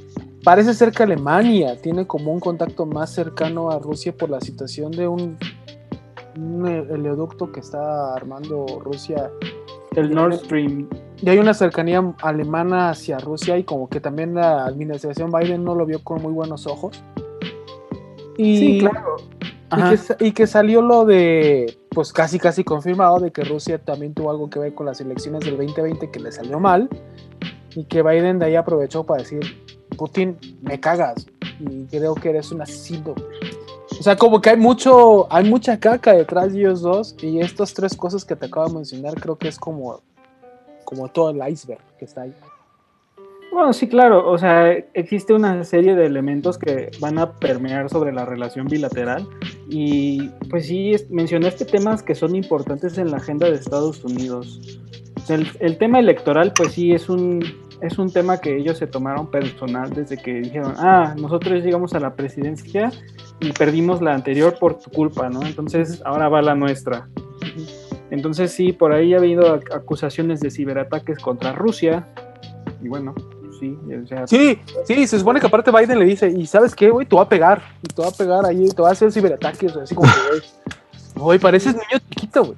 [0.42, 4.90] parece ser que Alemania tiene como un contacto más cercano a Rusia por la situación
[4.92, 5.36] de un,
[6.36, 9.30] un oleoducto que está armando Rusia.
[9.94, 10.88] El Nord Stream.
[11.22, 15.74] Y hay una cercanía alemana hacia Rusia y como que también la administración Biden no
[15.74, 17.02] lo vio con muy buenos ojos.
[18.36, 19.16] Y, Sí, claro.
[19.76, 24.14] y que, y que salió lo de, pues casi casi confirmado de que Rusia también
[24.14, 26.88] tuvo algo que ver con las elecciones del 2020 que le salió mal
[27.74, 29.40] y que Biden de ahí aprovechó para decir,
[29.96, 31.26] Putin, me cagas
[31.58, 33.14] y creo que eres un asesino.
[33.98, 37.74] O sea, como que hay mucho, hay mucha caca detrás de ellos dos y estas
[37.74, 40.00] tres cosas que te acabo de mencionar creo que es como,
[40.90, 42.34] como todo el iceberg que está ahí.
[43.52, 44.30] Bueno, sí, claro.
[44.30, 49.26] O sea, existe una serie de elementos que van a permear sobre la relación bilateral.
[49.68, 54.60] Y pues sí, mencionaste temas que son importantes en la agenda de Estados Unidos.
[55.16, 57.42] O sea, el, el tema electoral, pues sí, es un,
[57.82, 62.00] es un tema que ellos se tomaron personal desde que dijeron, ah, nosotros llegamos a
[62.00, 62.92] la presidencia
[63.40, 65.42] y perdimos la anterior por tu culpa, ¿no?
[65.44, 67.08] Entonces ahora va la nuestra.
[68.10, 72.06] Entonces sí, por ahí ha habido ac- acusaciones de ciberataques contra Rusia.
[72.82, 73.14] Y bueno,
[73.58, 76.90] sí, o sea, Sí, sí, se supone que aparte Biden le dice, y sabes qué,
[76.90, 77.62] güey, te va a pegar,
[77.94, 81.74] te va a pegar ahí, te va a hacer ciberataques, así como que, güey, pareces
[81.74, 82.56] niño chiquito, güey.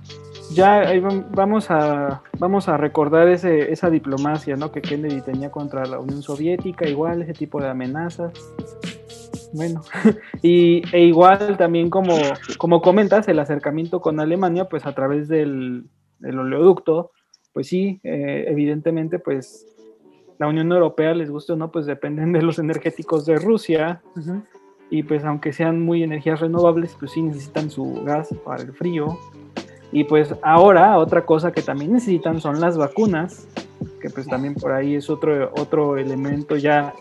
[0.54, 4.70] ya ahí vam- vamos a vamos a recordar ese, esa diplomacia ¿no?
[4.72, 8.32] que Kennedy tenía contra la Unión Soviética, igual ese tipo de amenazas.
[9.52, 9.82] Bueno,
[10.42, 12.16] y e igual también como,
[12.58, 15.84] como comentas, el acercamiento con Alemania, pues a través del,
[16.18, 17.10] del oleoducto,
[17.52, 19.66] pues sí, eh, evidentemente, pues
[20.38, 24.02] la Unión Europea, les guste o no, pues dependen de los energéticos de Rusia,
[24.90, 29.18] y pues aunque sean muy energías renovables, pues sí necesitan su gas para el frío.
[29.90, 33.46] Y pues ahora otra cosa que también necesitan son las vacunas,
[34.00, 36.92] que pues también por ahí es otro, otro elemento ya,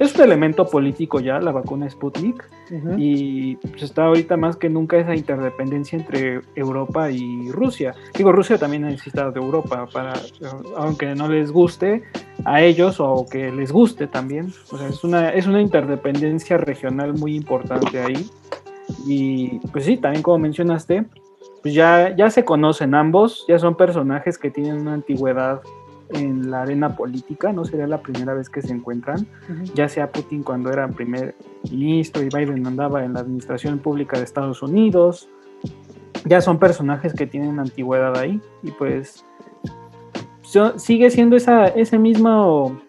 [0.00, 2.42] es un elemento político ya, la vacuna Sputnik,
[2.96, 7.94] y pues está ahorita más que nunca esa interdependencia entre Europa y Rusia.
[8.16, 10.14] Digo, Rusia también necesita de Europa para,
[10.76, 12.02] aunque no les guste
[12.46, 14.54] a ellos o que les guste también.
[14.72, 18.26] O sea, es una, es una interdependencia regional muy importante ahí.
[19.06, 21.04] Y pues sí, también como mencionaste,
[21.62, 25.60] pues ya, ya se conocen ambos, ya son personajes que tienen una antigüedad
[26.12, 29.26] en la arena política, no sería la primera vez que se encuentran,
[29.74, 31.34] ya sea Putin cuando era primer
[31.70, 35.28] ministro y Biden andaba en la administración pública de Estados Unidos,
[36.24, 39.24] ya son personajes que tienen antigüedad ahí y pues
[40.42, 42.80] so- sigue siendo esa, ese mismo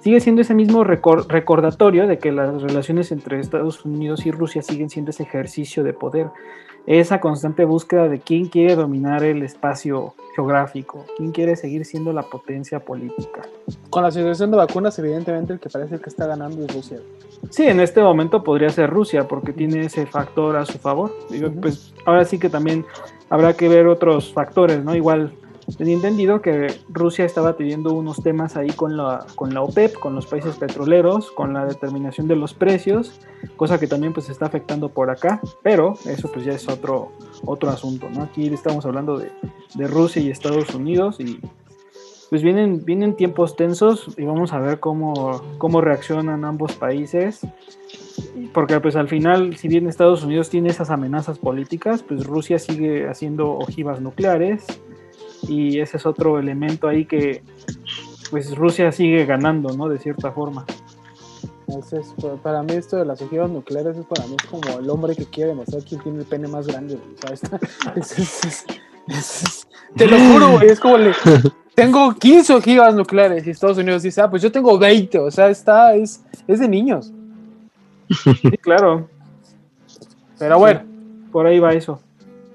[0.00, 4.60] sigue siendo ese mismo recor- recordatorio de que las relaciones entre Estados Unidos y Rusia
[4.60, 6.28] siguen siendo ese ejercicio de poder,
[6.86, 12.22] esa constante búsqueda de quién quiere dominar el espacio geográfico, quién quiere seguir siendo la
[12.22, 13.42] potencia política.
[13.90, 16.98] Con la situación de vacunas, evidentemente el que parece que está ganando es Rusia.
[17.50, 21.14] Sí, en este momento podría ser Rusia porque tiene ese factor a su favor.
[21.30, 21.50] Digo.
[21.60, 22.84] Pues ahora sí que también
[23.30, 24.94] habrá que ver otros factores, ¿no?
[24.94, 25.32] Igual
[25.76, 30.14] tenía entendido que Rusia estaba teniendo unos temas ahí con la, con la OPEP, con
[30.14, 33.20] los países petroleros, con la determinación de los precios,
[33.56, 37.12] cosa que también pues está afectando por acá, pero eso pues ya es otro,
[37.44, 38.22] otro asunto, ¿no?
[38.22, 39.30] Aquí estamos hablando de,
[39.74, 41.40] de Rusia y Estados Unidos y
[42.30, 47.46] pues vienen, vienen tiempos tensos y vamos a ver cómo, cómo reaccionan ambos países.
[48.52, 53.08] Porque pues al final, si bien Estados Unidos tiene esas amenazas políticas, pues Rusia sigue
[53.08, 54.64] haciendo ojivas nucleares
[55.48, 57.42] y ese es otro elemento ahí que
[58.30, 59.88] pues Rusia sigue ganando, ¿no?
[59.88, 60.64] De cierta forma.
[61.66, 64.88] Entonces, pa- para mí esto de las ojivas nucleares es para mí es como el
[64.90, 67.40] hombre que quiere demostrar quién tiene el pene más grande, ¿sabes?
[67.96, 68.64] Es- es-
[69.08, 71.12] es- te lo juro, güey, es como le...
[71.74, 75.48] Tengo 15 ojivas nucleares y Estados Unidos dice, ah, pues yo tengo 20, o sea,
[75.50, 77.12] está, es, es de niños.
[78.08, 79.08] Sí, claro,
[80.38, 80.80] Pero bueno,
[81.32, 82.00] por ahí va eso.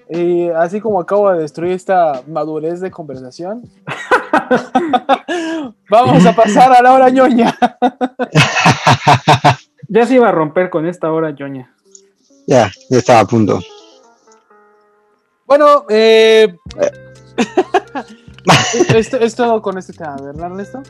[0.10, 3.70] Y así como acabo de destruir esta madurez de conversación,
[5.90, 7.58] vamos a pasar a la hora ñoña.
[9.92, 11.74] Ya se iba a romper con esta hora, Yoña.
[12.46, 13.60] Ya, ya estaba a punto.
[15.48, 16.56] Bueno, eh,
[18.96, 20.84] es, es todo con este tema, ¿verdad, Ernesto?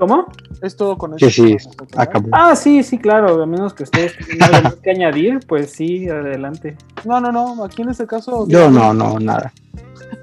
[0.00, 0.32] ¿Cómo?
[0.62, 1.56] Es todo con este Que sí,
[1.94, 2.30] acabó.
[2.32, 3.42] Ah, sí, sí, claro.
[3.42, 6.78] A menos que ustedes tengan algo más que añadir, pues sí, adelante.
[7.04, 7.62] No, no, no.
[7.62, 8.48] Aquí en este caso.
[8.48, 9.52] Yo no, no, nada.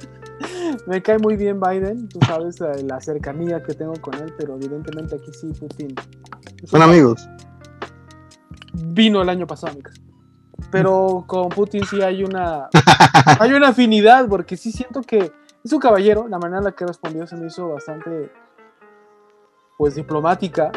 [0.87, 2.09] Me cae muy bien Biden.
[2.09, 5.93] Tú sabes la cercanía que tengo con él, pero evidentemente aquí sí, Putin.
[6.63, 7.29] Son amigos.
[8.73, 10.01] Vino el año pasado a mi casa.
[10.71, 12.67] Pero con Putin sí hay una.
[13.39, 15.31] hay una afinidad, porque sí siento que
[15.63, 16.27] es un caballero.
[16.27, 18.31] La manera en la que respondió se me hizo bastante.
[19.77, 20.71] Pues diplomática.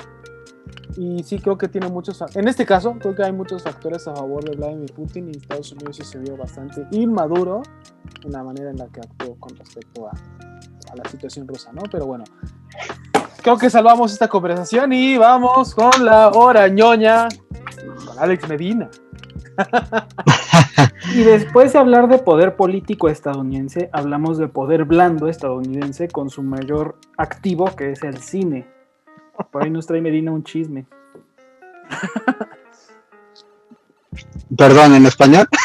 [0.96, 2.22] Y sí creo que tiene muchos.
[2.34, 5.72] En este caso, creo que hay muchos factores a favor de Vladimir Putin y Estados
[5.72, 7.62] Unidos sí se vio bastante inmaduro
[8.24, 11.82] en la manera en la que actuó con respecto a, a la situación rusa, ¿no?
[11.90, 12.24] Pero bueno,
[13.42, 17.28] creo que salvamos esta conversación y vamos con la hora ñoña
[18.06, 18.90] con Alex Medina.
[21.14, 26.42] Y después de hablar de poder político estadounidense, hablamos de poder blando estadounidense con su
[26.42, 28.68] mayor activo, que es el cine.
[29.50, 30.86] Por ahí nos trae Medina un chisme.
[34.56, 35.46] Perdón, en español.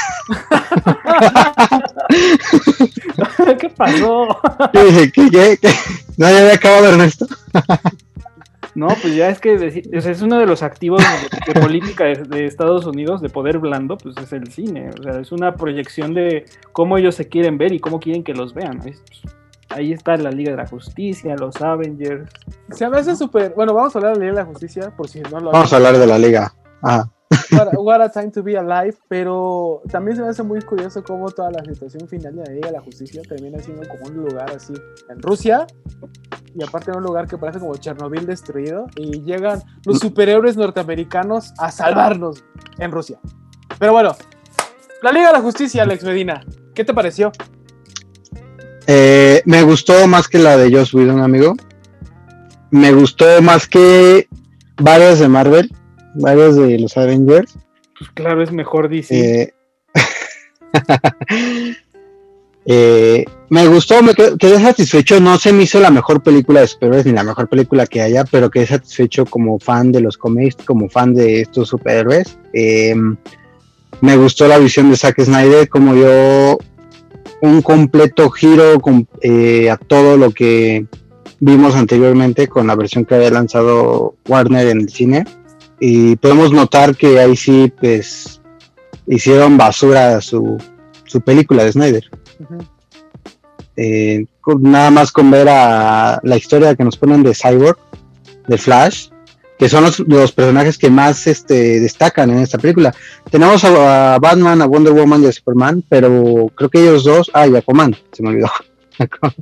[3.59, 4.27] ¿Qué pasó?
[4.71, 5.69] ¿qué, qué, qué?
[6.17, 7.25] No, ya había acabado Ernesto.
[8.75, 12.15] No, pues ya es que sea, es uno de los activos de, de política de,
[12.23, 14.89] de Estados Unidos, de poder blando, pues es el cine.
[14.99, 18.33] O sea, es una proyección de cómo ellos se quieren ver y cómo quieren que
[18.33, 18.81] los vean.
[18.85, 19.01] Es-
[19.75, 22.31] ahí está la Liga de la Justicia, los Avengers.
[22.71, 23.53] Se me hace súper.
[23.53, 25.71] Bueno, vamos a hablar de la Ley de la Justicia, por si no lo Vamos
[25.71, 26.53] a hablar de la liga.
[26.81, 27.07] Ah,
[27.51, 31.29] What, what a time to be alive, pero también se me hace muy curioso cómo
[31.31, 34.51] toda la situación final de la Liga de la Justicia termina siendo como un lugar
[34.51, 34.73] así
[35.09, 35.65] en Rusia
[36.53, 41.53] y aparte en un lugar que parece como Chernobyl destruido y llegan los superhéroes norteamericanos
[41.57, 42.43] a salvarnos
[42.77, 43.19] en Rusia.
[43.79, 44.15] Pero bueno,
[45.01, 47.31] la Liga de la Justicia, Alex Medina, ¿qué te pareció?
[48.87, 51.55] Eh, me gustó más que la de Joss Whedon, amigo.
[52.71, 54.27] Me gustó más que
[54.77, 55.71] varias de Marvel,
[56.15, 57.57] varias de los Avengers.
[57.97, 59.15] Pues claro, es mejor DC.
[59.41, 59.53] Eh,
[62.65, 65.19] eh, me gustó, me qued- quedé satisfecho.
[65.19, 68.25] No se me hizo la mejor película de superhéroes ni la mejor película que haya,
[68.25, 72.37] pero quedé satisfecho como fan de los cómics, como fan de estos superhéroes.
[74.01, 76.57] Me gustó la visión de Zack Snyder, como dio
[77.45, 80.85] un completo giro con- eh, a todo lo que
[81.39, 85.25] vimos anteriormente con la versión que había lanzado Warner en el cine.
[85.79, 88.41] Y podemos notar que ahí sí, pues,
[89.07, 90.57] hicieron basura su,
[91.05, 92.09] su película de Snyder.
[93.77, 94.25] Eh,
[94.59, 97.77] nada más con ver a la historia que nos ponen de Cyborg,
[98.47, 99.09] de Flash,
[99.57, 102.93] que son los, los personajes que más este, destacan en esta película.
[103.31, 107.31] Tenemos a, a Batman, a Wonder Woman y a Superman, pero creo que ellos dos,
[107.33, 108.49] ah, y Aquaman, se me olvidó.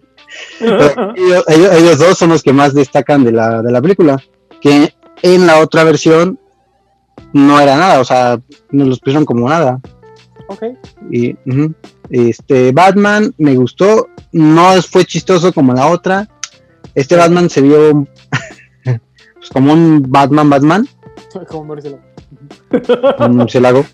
[0.60, 4.18] Ellos, ellos- ellos dos son los que más destacan de la, de la película,
[4.62, 6.40] que en la otra versión
[7.34, 8.40] no era nada, o sea,
[8.72, 9.80] no los pusieron como nada.
[10.48, 10.64] Ok,
[11.12, 11.36] Y.
[12.10, 16.28] Este Batman me gustó, no fue chistoso como la otra.
[16.96, 18.06] Este Batman se vio
[19.44, 20.88] pues, como un Batman Batman,
[21.50, 22.00] como Marcelo.
[23.20, 23.86] un murciélago.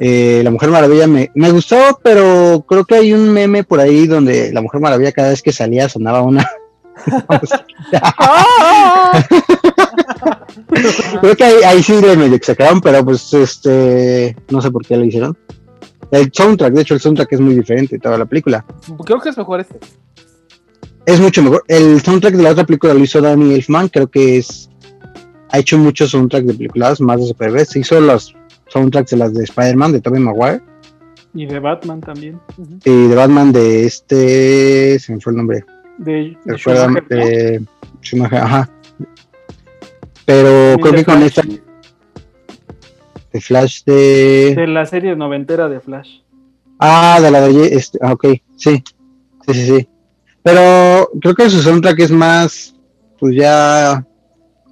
[0.00, 4.06] Eh, la Mujer Maravilla me, me gustó, pero creo que hay un meme por ahí
[4.06, 6.48] donde la Mujer Maravilla cada vez que salía sonaba una.
[11.20, 14.96] creo que ahí, ahí sí le medio exageraron, pero pues este no sé por qué
[14.96, 15.36] lo hicieron.
[16.10, 18.64] El soundtrack, de hecho el soundtrack es muy diferente de toda la película.
[19.04, 19.78] Creo que es mejor este.
[21.08, 21.64] Es mucho mejor.
[21.68, 24.68] El soundtrack de la otra película lo hizo Danny Elfman, creo que es.
[25.50, 27.74] Ha hecho muchos soundtracks de películas, más de superhéroes.
[27.76, 30.60] Hizo los soundtracks de las de Spider-Man, de Tobey Maguire,
[31.32, 32.38] y de Batman también.
[32.84, 34.98] Y de Batman de este.
[34.98, 35.64] Se me fue el nombre.
[35.96, 37.24] De, de Recuérdame, Schumacher, ¿no?
[37.24, 37.62] de
[38.02, 38.70] Schumacher, ajá.
[40.26, 41.42] Pero creo que con Flash, esta.
[43.32, 44.54] De Flash de.
[44.56, 46.18] De la serie noventera de Flash.
[46.78, 47.68] Ah, de la de.
[47.68, 48.84] Este, ah, ok, sí.
[49.46, 49.88] Sí, sí, sí.
[50.50, 52.74] Pero creo que su soundtrack es más.
[53.20, 54.04] Pues ya.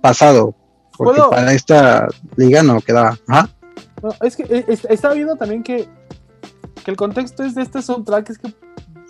[0.01, 0.55] Pasado.
[0.97, 3.19] Porque para esta liga no quedaba.
[3.29, 3.51] Ajá.
[4.03, 5.87] No, es que eh, es- estaba viendo también que,
[6.85, 8.55] que el contexto es de este soundtrack, es que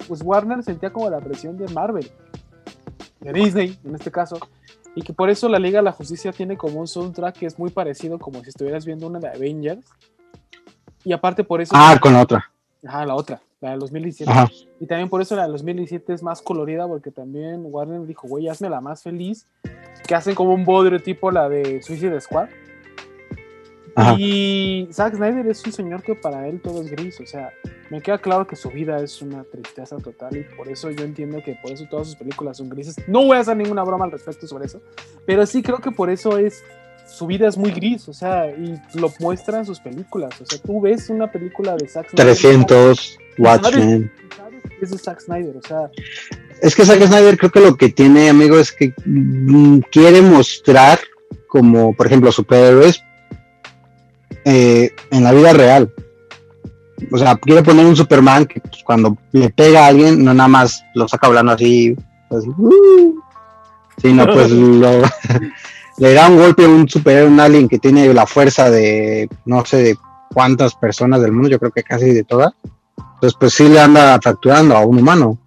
[0.09, 2.11] pues Warner sentía como la presión de Marvel,
[3.21, 4.39] de Disney en este caso,
[4.97, 7.59] y que por eso la Liga de la Justicia tiene como un soundtrack que es
[7.59, 9.87] muy parecido como si estuvieras viendo una de Avengers.
[11.05, 11.73] Y aparte por eso...
[11.77, 12.51] Ah, con la otra.
[12.85, 14.31] Ajá, la otra, la del 2017.
[14.31, 14.49] Ajá.
[14.81, 18.49] Y también por eso la del 2017 es más colorida, porque también Warner dijo, güey,
[18.49, 19.47] hazme la más feliz,
[20.07, 22.49] que hacen como un bodrio tipo la de Suicide Squad.
[23.95, 24.15] Ajá.
[24.19, 27.51] Y Zack Snyder es un señor que para él todo es gris, o sea,
[27.89, 31.43] me queda claro que su vida es una tristeza total y por eso yo entiendo
[31.43, 32.97] que por eso todas sus películas son grises.
[33.09, 34.83] No voy a hacer ninguna broma al respecto sobre eso,
[35.25, 36.63] pero sí creo que por eso es
[37.07, 40.33] su vida es muy gris, o sea, y lo muestra en sus películas.
[40.41, 42.27] O sea, tú ves una película de Zack Snyder.
[42.35, 44.13] 300, Watchmen.
[44.81, 45.91] Es de Zack Snyder, o sea,
[46.61, 50.99] Es que Zack Snyder creo que lo que tiene, amigo, es que mm, quiere mostrar
[51.49, 53.03] como, por ejemplo, superhéroes
[54.45, 55.93] eh, en la vida real.
[57.13, 60.49] O sea, quiere poner un Superman que pues, cuando le pega a alguien, no nada
[60.49, 61.95] más lo saca hablando así,
[62.31, 63.21] así, "Uh",
[64.01, 65.03] sino pues lo,
[65.99, 69.65] le da un golpe a un superhéroe, un alien que tiene la fuerza de no
[69.65, 69.99] sé de
[70.33, 72.53] cuántas personas del mundo, yo creo que casi de todas.
[73.15, 75.39] Entonces, pues sí le anda fracturando a un humano.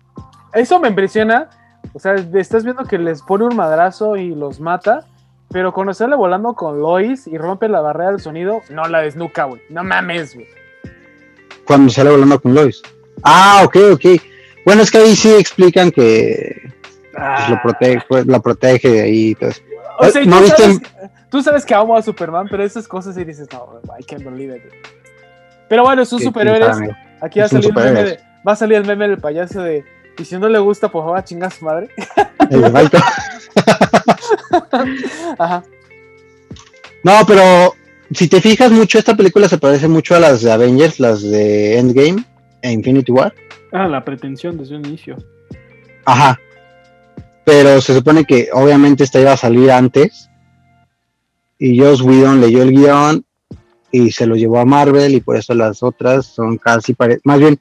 [0.53, 1.49] eso me impresiona.
[1.93, 5.05] O sea, estás viendo que les pone un madrazo y los mata,
[5.49, 9.45] pero cuando sale volando con Lois y rompe la barrera del sonido, no la desnuca,
[9.45, 9.61] güey.
[9.69, 10.47] No mames, güey.
[11.65, 12.81] cuando sale volando con Lois.
[13.23, 14.05] Ah, ok, ok.
[14.65, 16.71] Bueno, es que ahí sí explican que
[17.11, 19.29] pues, lo protege, pues, la protege de ahí.
[19.29, 19.61] y todo eso.
[19.99, 20.61] O sea, y ¿No tú, viste?
[20.63, 20.79] sabes,
[21.29, 24.57] tú sabes que amo a Superman, pero esas cosas sí dices, no, I can't believe
[24.57, 24.63] it.
[25.67, 26.77] Pero bueno, son Sí, superhéroes.
[26.77, 26.93] amigo.
[27.21, 29.83] Aquí va a, salir el meme de- va a salir el meme del payaso de.
[30.17, 31.89] Y si no le gusta, pues va a chingar a su madre.
[35.37, 35.63] Ajá.
[37.03, 37.73] No, pero
[38.11, 41.77] si te fijas mucho, esta película se parece mucho a las de Avengers, las de
[41.77, 42.23] Endgame
[42.61, 43.33] e Infinity War.
[43.71, 45.17] Ah, la pretensión desde un inicio.
[46.05, 46.39] Ajá.
[47.45, 50.29] Pero se supone que obviamente esta iba a salir antes.
[51.57, 53.25] Y Joss Whedon leyó el guion
[53.91, 57.25] y se lo llevó a Marvel y por eso las otras son casi parecidas.
[57.25, 57.59] Más bien,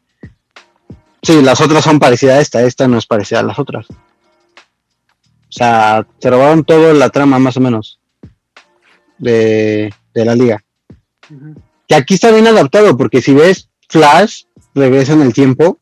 [1.22, 3.86] sí, las otras son parecidas a esta, esta no es parecida a las otras.
[3.90, 7.98] O sea, se robaron toda la trama más o menos
[9.16, 10.62] de, de la liga.
[11.88, 14.42] Que aquí está bien adaptado porque si ves Flash,
[14.74, 15.78] regresa en el tiempo.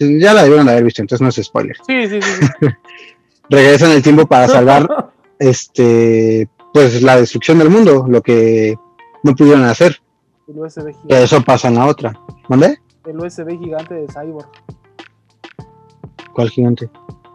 [0.00, 1.76] Ya la debieron de haber visto, entonces no es spoiler.
[1.86, 2.46] Sí, sí, sí.
[2.60, 2.66] sí.
[3.50, 8.76] regresa en el tiempo para salvar este pues la destrucción del mundo, lo que
[9.22, 10.00] no pudieron hacer.
[10.48, 12.12] El USB gigante, eso pasa en la otra.
[12.48, 12.78] ¿Mande?
[13.06, 14.48] el USB gigante de Cyborg.
[16.32, 16.90] ¿Cuál gigante?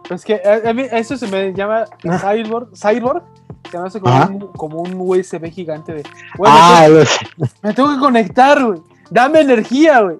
[0.08, 3.22] Pues que a, mí eso se me llama Cyborg, Cyborg,
[3.70, 6.02] se me hace como un, como un USB gigante de.
[6.44, 8.80] Ah, me, tengo, me tengo que conectar, güey.
[9.10, 10.18] Dame energía, güey.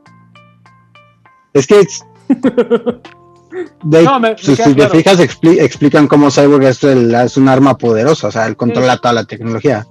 [1.52, 1.86] es que
[2.28, 7.48] de- No, me- me si, te fijas expli- explican cómo Cyborg es, el- es un
[7.48, 9.86] arma poderosa, o sea, él controla toda la tecnología.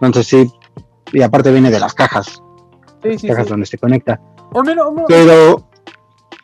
[0.00, 0.50] Entonces sí,
[1.12, 2.42] y aparte viene de las cajas,
[3.02, 4.20] Sí, sí, cajas donde se conecta.
[4.52, 5.68] O menos, o menos- Pero,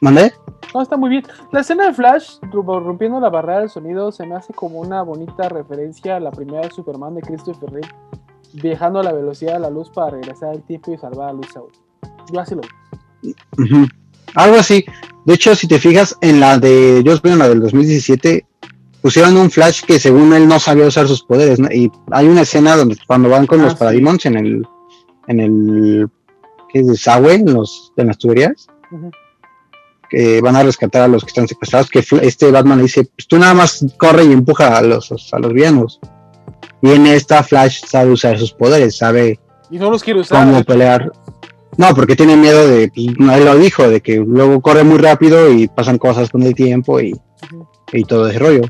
[0.00, 0.32] ¿mandé?
[0.74, 1.24] No, está muy bien.
[1.52, 5.48] La escena de Flash rompiendo la barrera del sonido se me hace como una bonita
[5.48, 7.88] referencia a la primera de Superman de Christopher Reeve,
[8.54, 11.72] viajando a la velocidad de la luz para regresar al tiempo y salvar a güey.
[12.32, 13.86] Yo así lo veo.
[14.34, 14.84] Algo así.
[15.24, 18.46] De hecho, si te fijas en la de Joss Whedon, la del 2017,
[19.00, 21.58] pusieron un Flash que según él no sabía usar sus poderes.
[21.58, 21.68] ¿no?
[21.70, 23.78] Y hay una escena donde cuando van con Ah, los sí.
[23.78, 24.66] Parademons en el,
[25.28, 26.08] en el,
[26.72, 26.86] ¿qué es?
[26.86, 28.66] desagüe, en, los, en las tuberías,
[30.10, 33.26] que van a rescatar a los que están secuestrados, que este Batman le dice, pues
[33.26, 36.00] tú nada más corre y empuja a los, a los villanos.
[36.82, 40.46] Y en esta Flash sabe usar sus poderes, sabe Y no los quiero usar.
[40.46, 41.10] cómo pelear.
[41.76, 45.50] No, porque tiene miedo de, no, él lo dijo, de que luego corre muy rápido
[45.50, 47.14] y pasan cosas con el tiempo y,
[48.08, 48.62] todo ese rollo.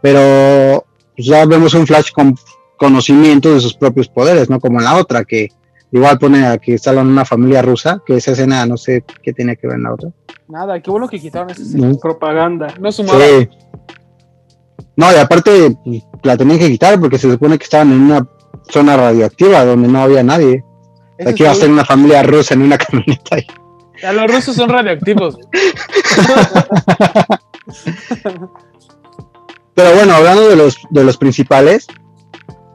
[0.00, 0.84] Pero
[1.16, 2.34] pues, ya vemos un Flash con
[2.76, 5.48] conocimiento de sus propios poderes, no como en la otra, que
[5.92, 9.32] igual pone a que está en una familia rusa, que esa escena no sé qué
[9.32, 10.10] tenía que ver en la otra.
[10.48, 11.62] Nada, qué bueno que quitaron esa.
[11.76, 12.74] No, Propaganda.
[12.80, 13.18] No sumaba.
[13.18, 13.48] Sí.
[14.96, 18.26] No, y aparte pues, la tenían que quitar porque se supone que estaban en una
[18.68, 20.64] zona radioactiva donde no había nadie.
[21.20, 23.36] Eso Aquí va a ser una familia rusa en una camioneta.
[23.36, 23.46] ahí.
[24.02, 25.36] A los rusos son radioactivos.
[29.74, 31.86] Pero bueno, hablando de los, de los principales,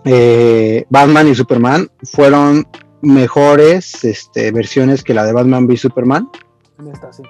[0.05, 2.67] eh, Batman y Superman fueron
[3.01, 6.29] mejores este, versiones que la de Batman v Superman
[6.77, 7.23] En esta, sí.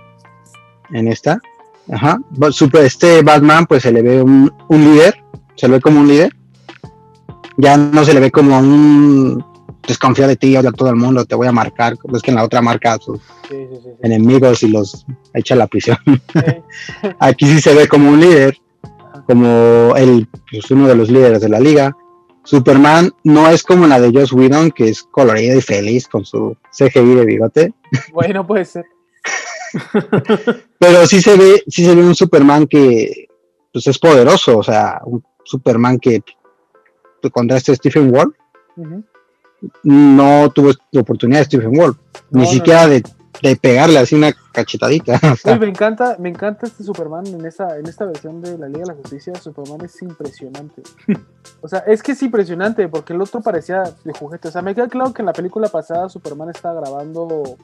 [0.92, 1.40] en esta.
[1.94, 2.20] Ajá.
[2.84, 5.16] Este Batman pues se le ve un, un líder,
[5.56, 6.36] se le ve como un líder.
[7.56, 9.55] Ya no se le ve como un
[9.88, 11.96] desconfía de ti, odia a todo el mundo, te voy a marcar.
[12.14, 13.20] Es que en la otra marca a sus
[13.50, 13.80] Sí, sí, sí.
[13.84, 13.90] sí.
[14.02, 15.98] enemigos y los echa a la prisión.
[17.20, 18.58] Aquí sí se ve como un líder,
[19.28, 21.96] como el, pues, uno de los líderes de la liga.
[22.44, 26.56] Superman no es como la de Joss Whedon, que es colorida y feliz con su
[26.72, 27.74] CGI de bigote,
[28.14, 28.86] Bueno, puede ser.
[30.80, 33.28] pero sí se ve, sí se ve un Superman que
[33.74, 36.22] pues, es poderoso, o sea, un Superman que
[37.22, 38.34] pues, contra este Stephen Wolf
[38.78, 39.04] Ujú.
[39.84, 41.98] No tuvo la oportunidad de Stephen Wolf,
[42.32, 43.04] ni No, no, siquiera de
[43.42, 45.20] de pegarle así una cachetadita.
[45.34, 48.58] o sea, Uy, me encanta, me encanta este Superman en esta, en esta versión de
[48.58, 49.36] la Liga de la Justicia.
[49.36, 50.82] Superman es impresionante.
[51.62, 54.50] O sea, es que es impresionante porque el otro parecía de juguete.
[54.50, 57.58] O sea, me queda claro que en la película pasada Superman estaba grabando.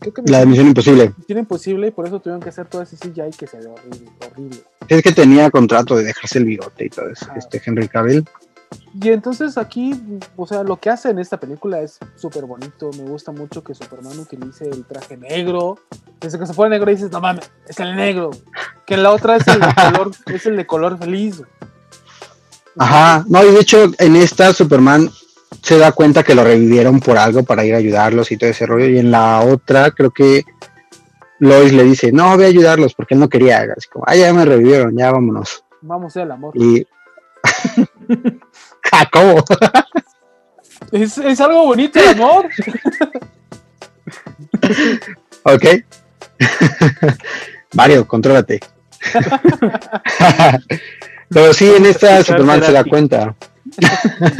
[0.00, 1.14] Creo que la Misión Imposible.
[1.16, 4.10] Misión Imposible y por eso tuvieron que hacer todo ese CGI que se ve horrible.
[4.30, 4.58] horrible.
[4.86, 7.34] Es que tenía contrato de dejarse el bigote y todo eso, Ah.
[7.36, 8.24] este Henry Cavill.
[9.00, 10.00] Y entonces aquí,
[10.36, 12.90] o sea, lo que hace en esta película es súper bonito.
[12.98, 15.78] Me gusta mucho que Superman utilice el traje negro.
[16.20, 18.30] Desde que se pone negro dices, no mames, es el negro.
[18.86, 21.42] Que en la otra es el de color, es el de color feliz.
[22.78, 25.10] Ajá, no, y de hecho en esta Superman
[25.62, 28.66] se da cuenta que lo revivieron por algo para ir a ayudarlos y todo ese
[28.66, 28.88] rollo.
[28.88, 30.44] Y en la otra creo que
[31.38, 33.66] Lois le dice, no, voy a ayudarlos porque él no quería.
[33.76, 35.64] Así como, ah, ya me revivieron, ya vámonos.
[35.80, 36.52] Vamos a hacer el amor.
[36.56, 36.86] Y...
[38.94, 39.42] Ah, ¿Cómo?
[40.92, 42.48] Es, es algo bonito el amor.
[45.44, 45.64] Ok.
[47.74, 48.60] Mario, contrólate.
[51.28, 53.34] Pero sí, en esta Superman se da cuenta.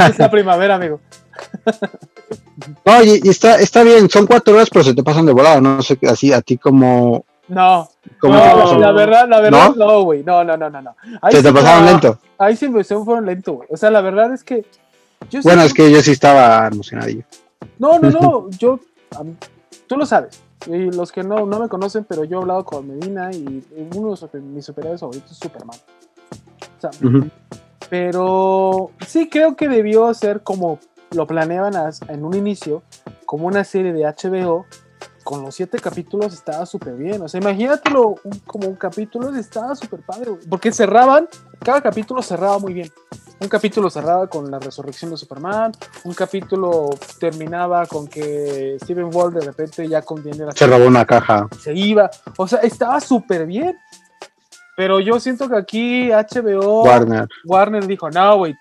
[0.09, 1.01] es la primavera, amigo.
[2.85, 5.61] No, y, y está, está bien, son cuatro horas, pero se te pasan de volada.
[5.61, 7.25] No sé, así a ti como.
[7.49, 7.89] No,
[8.23, 8.79] no, te pasó?
[8.79, 9.87] la verdad, la verdad, ¿No?
[9.87, 10.23] no, güey.
[10.25, 10.97] No, no, no, no, no.
[11.21, 12.19] Ahí Se sí te pasaron lento.
[12.39, 13.69] Ahí sí me fueron lento, güey.
[13.71, 14.65] O sea, la verdad es que.
[15.31, 17.23] Yo Bueno, sí- es que yo sí estaba emocionadillo.
[17.79, 18.51] No, no, no.
[18.59, 18.79] Yo.
[19.87, 20.43] tú lo sabes.
[20.67, 23.65] Y los que no, no me conocen, pero yo he hablado con Medina y
[23.97, 25.77] uno de mis superhéroes favoritos es Superman.
[26.79, 26.91] O sea,
[27.91, 30.79] pero sí creo que debió ser como
[31.11, 31.75] lo planeaban
[32.09, 32.83] en un inicio,
[33.27, 34.65] como una serie de HBO.
[35.25, 37.23] Con los siete capítulos estaba súper bien.
[37.23, 40.31] O sea, imagínatelo un- como un capítulo, estaba súper padre.
[40.31, 40.47] güey.
[40.49, 41.29] Porque cerraban,
[41.65, 42.91] cada capítulo cerraba muy bien.
[43.41, 45.73] Un capítulo cerraba con la resurrección de Superman.
[46.05, 51.05] Un capítulo terminaba con que Steven Wall de repente ya contiene la Se robó una
[51.05, 51.49] caja.
[51.61, 52.09] se iba.
[52.37, 53.77] O sea, estaba súper bien.
[54.77, 57.29] Pero yo siento que aquí HBO Warner.
[57.45, 58.55] Warner dijo, no, güey,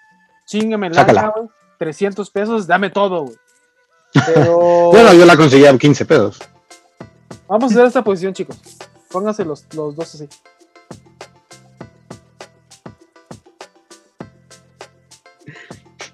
[0.45, 1.33] chingame la Sácala.
[1.35, 1.47] güey,
[1.79, 3.35] 300 pesos, dame todo, güey.
[4.25, 6.39] Pero Bueno, yo la conseguí a 15 pesos.
[7.51, 8.57] Vamos a hacer esta posición, chicos.
[9.11, 10.29] Pónganse los, los dos así.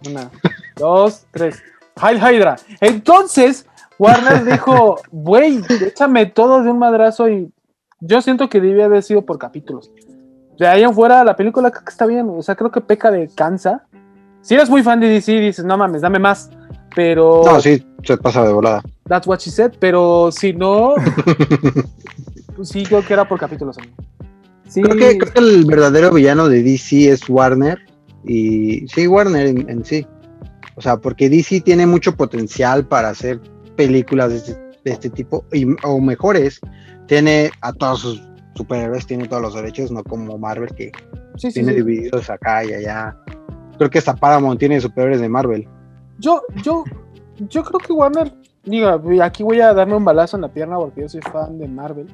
[0.10, 0.32] Una,
[0.76, 1.62] dos, tres.
[1.96, 2.56] Hail Hydra.
[2.82, 3.68] Entonces,
[4.00, 7.52] Warner dijo, güey, échame todo de un madrazo y
[8.00, 9.92] yo siento que debía haber sido por capítulos.
[10.58, 12.28] De ahí en fuera, la película creo que está bien.
[12.30, 13.86] O sea, creo que peca de cansa.
[14.42, 16.50] Si eres muy fan de DC, dices, no mames, dame más.
[16.98, 17.44] Pero.
[17.46, 18.82] No, sí, se pasa de volada.
[19.08, 19.74] That's what she said.
[19.80, 20.96] Pero si no.
[22.64, 23.78] sí, creo que era por capítulos.
[23.78, 23.94] amigo.
[24.68, 27.78] Sí, Creo que, creo que el verdadero villano de DC es Warner.
[28.26, 30.08] Y sí, Warner en, en sí.
[30.76, 33.40] O sea, porque DC tiene mucho potencial para hacer
[33.76, 36.60] películas de este, de este tipo, y, o mejores.
[37.06, 38.24] Tiene a todos sus
[38.56, 40.92] superhéroes, tiene todos los derechos, no como Marvel que
[41.36, 41.76] sí, tiene sí.
[41.76, 43.16] divididos acá y allá.
[43.78, 45.70] Creo que hasta Paramount tiene superhéroes de Marvel.
[46.20, 46.84] Yo, yo,
[47.50, 48.34] yo creo que Warner.
[48.64, 51.68] Diga, aquí voy a darme un balazo en la pierna porque yo soy fan de
[51.70, 52.08] Marvel.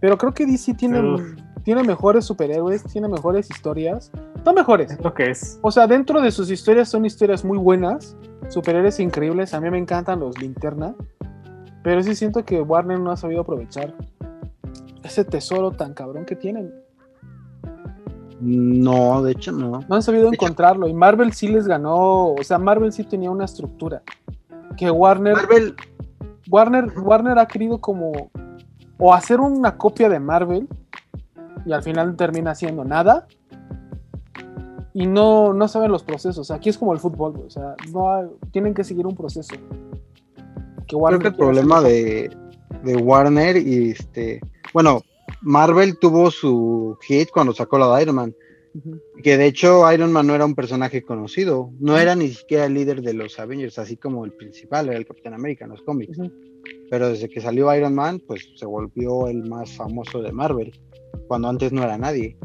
[0.00, 1.22] Pero creo que DC tiene, Uf.
[1.64, 4.12] tiene mejores superhéroes, tiene mejores historias.
[4.44, 5.58] No mejores, es lo que es.
[5.62, 8.16] O sea, dentro de sus historias son historias muy buenas,
[8.48, 9.54] superhéroes increíbles.
[9.54, 10.94] A mí me encantan los linterna,
[11.82, 13.94] pero sí siento que Warner no ha sabido aprovechar
[15.02, 16.72] ese tesoro tan cabrón que tienen.
[18.44, 19.80] No, de hecho no.
[19.88, 22.32] No han sabido De hecho- encontrarlo y Marvel sí les ganó.
[22.32, 24.02] O sea, Marvel sí tenía una estructura
[24.76, 25.74] que Warner, Marvel,
[26.50, 28.30] Warner, Warner ha querido como
[28.98, 30.68] o hacer una copia de Marvel
[31.64, 33.26] y al final termina siendo nada.
[34.94, 36.50] Y no, no saben los procesos.
[36.50, 39.54] Aquí es como el fútbol, o sea, no hay- tienen que seguir un proceso.
[40.86, 41.90] Que creo que el problema hacer.
[41.90, 42.36] de,
[42.92, 44.40] de Warner y este,
[44.74, 45.00] bueno,
[45.42, 48.34] Marvel tuvo su hit cuando sacó la de Iron Man,
[49.22, 52.74] que de hecho Iron Man no era un personaje conocido, no era ni siquiera el
[52.74, 56.18] líder de los Avengers, así como el principal, era el Capitán América en los cómics,
[56.90, 60.72] pero desde que salió Iron Man, pues se volvió el más famoso de Marvel,
[61.28, 62.36] cuando antes no era nadie.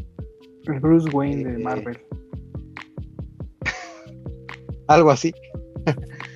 [0.66, 1.98] El Bruce Wayne de Eh, Marvel.
[4.88, 5.34] Algo así.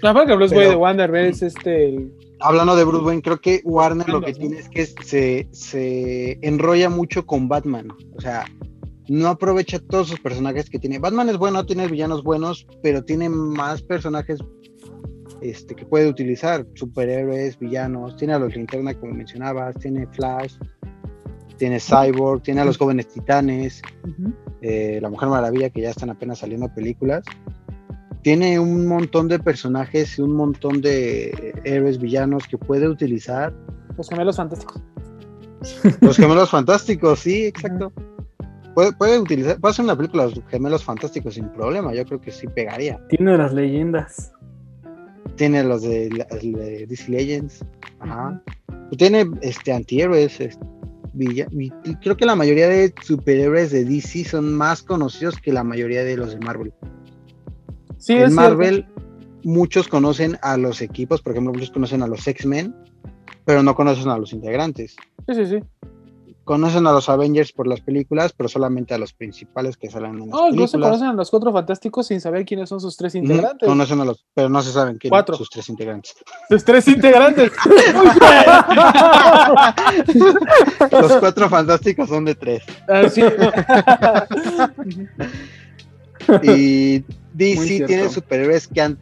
[0.03, 1.89] No, porque Bruce Pero- Wayne de Warner es este.
[1.89, 6.39] el- Hablando de Bruce Wayne, creo que Warner lo que tiene es que se, se
[6.41, 7.89] enrolla mucho con Batman.
[8.15, 8.45] O sea,
[9.07, 10.99] no aprovecha todos sus personajes que tiene.
[10.99, 14.39] Batman es bueno, tiene villanos buenos, pero tiene más personajes
[15.41, 16.65] este, que puede utilizar.
[16.75, 18.15] Superhéroes, villanos.
[18.15, 19.75] Tiene a los linterna, como mencionabas.
[19.75, 20.55] Tiene Flash.
[21.57, 22.43] Tiene Cyborg.
[22.43, 23.81] Tiene a los jóvenes titanes.
[24.61, 27.23] eh, la Mujer Maravilla, que ya están apenas saliendo películas.
[28.22, 33.53] Tiene un montón de personajes y un montón de héroes villanos que puede utilizar
[33.97, 34.82] Los gemelos fantásticos.
[36.01, 37.91] Los gemelos fantásticos, sí, exacto.
[38.76, 42.22] Puede, puede utilizar, puede hacer una película de los gemelos fantásticos sin problema, yo creo
[42.22, 42.99] que sí pegaría.
[43.09, 44.32] Tiene las leyendas.
[45.36, 47.65] Tiene los de, de DC Legends,
[47.99, 48.41] ajá.
[48.97, 50.65] Tiene este antihéroes, este,
[51.13, 51.47] villa-
[52.01, 56.17] creo que la mayoría de superhéroes de DC son más conocidos que la mayoría de
[56.17, 56.74] los de Marvel.
[58.01, 58.87] Sí, en es Marvel,
[59.43, 62.75] muchos conocen a los equipos, por ejemplo, muchos conocen a los X-Men,
[63.45, 64.95] pero no conocen a los integrantes.
[65.27, 65.59] Sí, sí, sí.
[66.43, 70.19] Conocen a los Avengers por las películas, pero solamente a los principales que salen en
[70.21, 70.89] las No, incluso películas.
[70.89, 73.69] conocen a los cuatro fantásticos sin saber quiénes son sus tres integrantes.
[73.69, 76.15] Conocen a los, pero no se saben quiénes son sus tres integrantes.
[76.49, 77.51] Sus tres integrantes.
[80.91, 82.63] Los cuatro fantásticos son de tres.
[82.89, 83.21] Ah, sí.
[86.43, 87.03] Y
[87.34, 87.55] DC
[87.88, 88.97] tiene superhéroes que han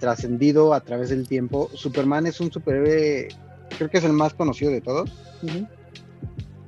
[0.00, 1.70] trascendido a través del tiempo.
[1.74, 3.28] Superman es un superhéroe,
[3.76, 5.10] creo que es el más conocido de todos.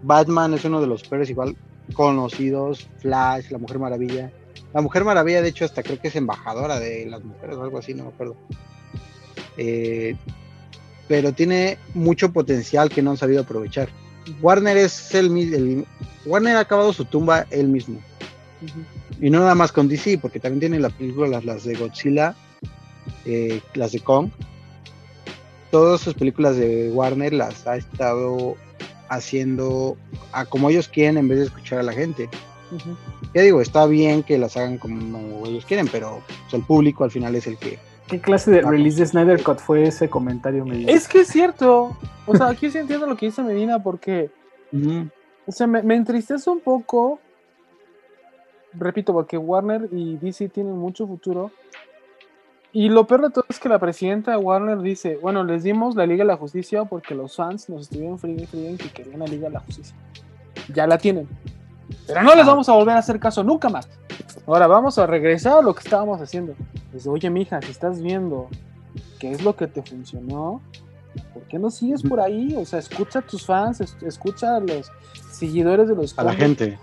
[0.02, 1.56] Batman es uno de los superhéroes igual
[1.94, 2.88] conocidos.
[2.98, 4.30] Flash, la Mujer Maravilla.
[4.74, 7.78] La Mujer Maravilla, de hecho, hasta creo que es embajadora de las mujeres o algo
[7.78, 8.36] así, no me acuerdo.
[9.56, 10.14] Eh,
[11.08, 13.88] pero tiene mucho potencial que no han sabido aprovechar.
[14.42, 15.86] Warner es el, el-
[16.26, 17.98] Warner ha acabado su tumba él mismo.
[18.62, 18.80] Ujú.
[19.20, 22.34] Y no nada más con DC, porque también tiene las películas, las, las de Godzilla,
[23.24, 24.30] eh, las de Kong.
[25.70, 28.56] Todas sus películas de Warner las ha estado
[29.08, 29.96] haciendo
[30.32, 32.28] a como ellos quieren en vez de escuchar a la gente.
[33.34, 37.10] Ya digo, está bien que las hagan como ellos quieren, pero pues, el público al
[37.10, 37.78] final es el que...
[38.06, 40.64] ¿Qué clase de release de Snyder Cut fue ese comentario?
[40.64, 40.92] Me dice?
[40.92, 41.96] Es que es cierto.
[42.26, 44.30] O sea, aquí sí entiendo lo que dice Medina porque,
[45.46, 47.20] o sea, me, me entristece un poco.
[48.74, 51.50] Repito, porque Warner y DC tienen mucho futuro.
[52.72, 55.96] Y lo peor de todo es que la presidenta de Warner dice, bueno, les dimos
[55.96, 59.26] la Liga de la Justicia porque los fans nos estuvieron fríen y que querían la
[59.26, 59.96] Liga de la Justicia.
[60.74, 61.26] Ya la tienen.
[62.06, 62.48] Pero no les Ah.
[62.50, 63.88] vamos a volver a hacer caso nunca más.
[64.46, 66.54] Ahora vamos a regresar a lo que estábamos haciendo.
[66.92, 68.48] Dice, oye, mija, si estás viendo
[69.18, 70.60] qué es lo que te funcionó,
[71.32, 72.54] ¿por qué no sigues por ahí?
[72.56, 74.90] O sea, escucha a tus fans, es- escucha a los
[75.32, 76.78] seguidores de los A la gente.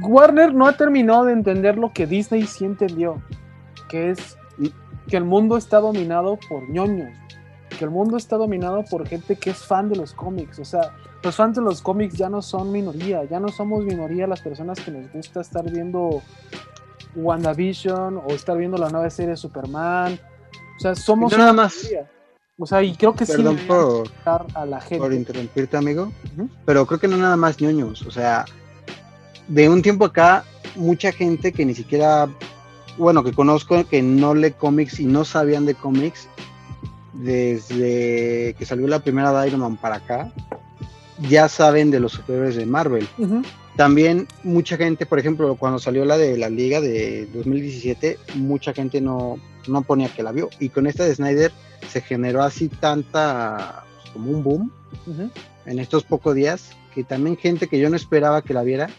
[0.00, 3.22] Warner no ha terminado de entender lo que Disney sí entendió,
[3.88, 4.36] que es
[5.08, 7.16] que el mundo está dominado por ñoños,
[7.78, 10.94] que el mundo está dominado por gente que es fan de los cómics, o sea,
[11.22, 14.80] los fans de los cómics ya no son minoría, ya no somos minoría las personas
[14.80, 16.22] que nos gusta estar viendo
[17.14, 20.18] WandaVision o estar viendo la nueva serie de Superman,
[20.76, 21.76] o sea, somos No nada más.
[21.76, 22.10] minoría.
[22.58, 24.98] O sea, y creo que sí Perdón deberían por, escuchar a la gente.
[24.98, 26.12] por interrumpirte, amigo.
[26.64, 28.02] Pero creo que no nada más ñoños.
[28.02, 28.44] O sea,
[29.48, 30.44] de un tiempo acá,
[30.76, 32.28] mucha gente que ni siquiera,
[32.98, 36.28] bueno, que conozco, que no lee cómics y no sabían de cómics,
[37.12, 40.32] desde que salió la primera de Iron Man para acá,
[41.28, 43.06] ya saben de los superhéroes de Marvel.
[43.76, 49.00] También mucha gente, por ejemplo, cuando salió la de la Liga de 2017, mucha gente
[49.00, 50.50] no, no ponía que la vio.
[50.58, 51.52] Y con esta de Snyder
[51.88, 54.72] se generó así tanta, pues, como un boom
[55.64, 58.90] en estos pocos días, que también gente que yo no esperaba que la viera,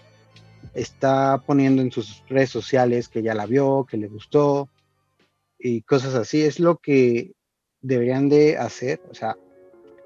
[0.74, 4.70] está poniendo en sus redes sociales que ya la vio, que le gustó
[5.60, 6.42] y cosas así.
[6.42, 7.34] Es lo que
[7.82, 9.36] deberían de hacer, o sea,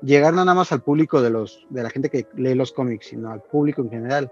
[0.01, 3.07] llegar no nada más al público de los de la gente que lee los cómics,
[3.07, 4.31] sino al público en general,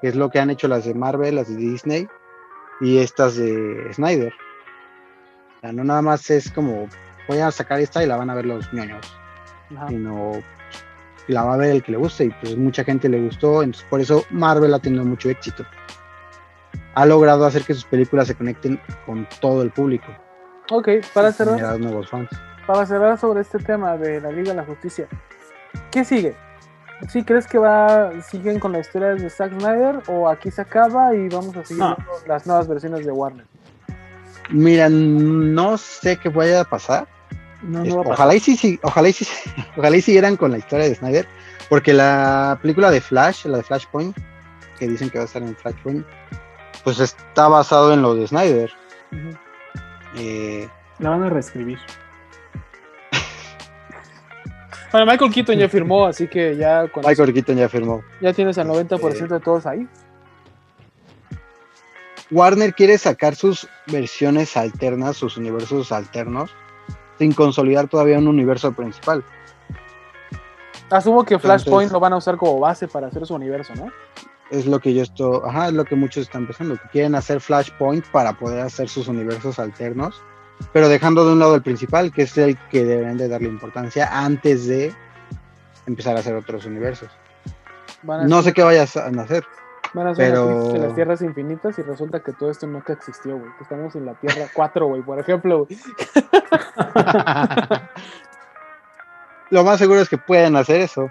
[0.00, 2.08] que es lo que han hecho las de Marvel, las de Disney
[2.80, 4.32] y estas de Snyder.
[5.56, 6.88] O sea, no nada más es como
[7.28, 9.06] voy a sacar esta y la van a ver los ñoños
[9.70, 9.88] Ajá.
[9.88, 10.32] sino
[11.28, 13.86] la va a ver el que le guste y pues mucha gente le gustó, entonces
[13.88, 15.64] por eso Marvel ha tenido mucho éxito.
[16.94, 20.06] Ha logrado hacer que sus películas se conecten con todo el público.
[20.70, 22.28] Ok, para cerrar, generar nuevos fans.
[22.66, 25.06] para cerrar sobre este tema de la Liga de la Justicia,
[25.90, 26.36] ¿qué sigue?
[27.08, 31.14] ¿Sí crees que va siguen con la historia de Zack Snyder o aquí se acaba
[31.14, 31.96] y vamos a seguir No.
[32.26, 33.46] las nuevas versiones de Warner?
[34.50, 37.06] Mira, no sé qué vaya a pasar.
[37.62, 38.14] No, Es- no va a pasar.
[38.14, 39.26] ojalá y sí, sí, ojalá y sí,
[39.76, 41.26] ojalá y siguieran con la historia de Snyder,
[41.68, 44.16] porque la película de Flash, la de Flashpoint,
[44.78, 46.06] que dicen que va a estar en Flashpoint,
[46.84, 48.72] pues está basado en lo de Snyder.
[50.16, 51.78] Eh, La van a reescribir.
[54.92, 58.02] Bueno, Michael Keaton ya firmó, así que ya, con eso Michael Keaton ya firmó.
[58.20, 59.86] ya tienes al 90% de todos ahí.
[62.32, 66.50] Warner quiere sacar sus versiones alternas, sus universos alternos,
[67.20, 69.22] sin consolidar todavía un universo principal.
[70.88, 73.92] Asumo que Flashpoint Entonces- lo van a usar como base para hacer su universo, ¿no?
[74.50, 77.40] Es lo que yo estoy, ajá, es lo que muchos están pensando, que quieren hacer
[77.42, 80.20] Flashpoint para poder hacer sus universos alternos,
[80.72, 84.08] pero dejando de un lado el principal, que es el que deben de darle importancia
[84.10, 84.94] antes de
[85.86, 87.10] empezar a hacer otros universos.
[88.02, 89.44] No sé qué vayas a hacer.
[89.92, 93.50] Van a pero- de las tierras infinitas y resulta que todo esto nunca existió, güey.
[93.56, 95.78] Que estamos en la Tierra 4, güey, por ejemplo, güey.
[99.50, 101.10] Lo más seguro es que pueden hacer eso.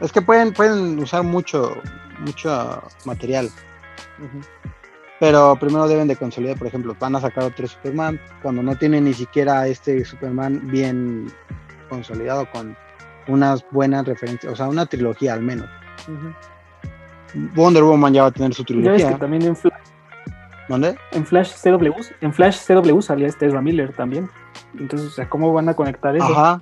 [0.00, 1.76] Es que pueden, pueden usar mucho,
[2.18, 3.48] mucho material.
[5.20, 9.04] Pero primero deben de consolidar, por ejemplo, van a sacar otro Superman cuando no tienen
[9.04, 11.32] ni siquiera este Superman bien
[11.88, 12.76] consolidado con
[13.28, 15.68] unas buenas referencias, o sea, una trilogía al menos.
[17.54, 19.08] Wonder Woman ya va a tener su Ya ves trilogía.
[19.14, 19.72] que también en Flash,
[20.68, 20.96] ¿Dónde?
[21.12, 24.30] en Flash CW, en Flash CW salía este Ezra Miller también.
[24.78, 26.24] Entonces, o sea, ¿cómo van a conectar eso?
[26.26, 26.60] Ajá.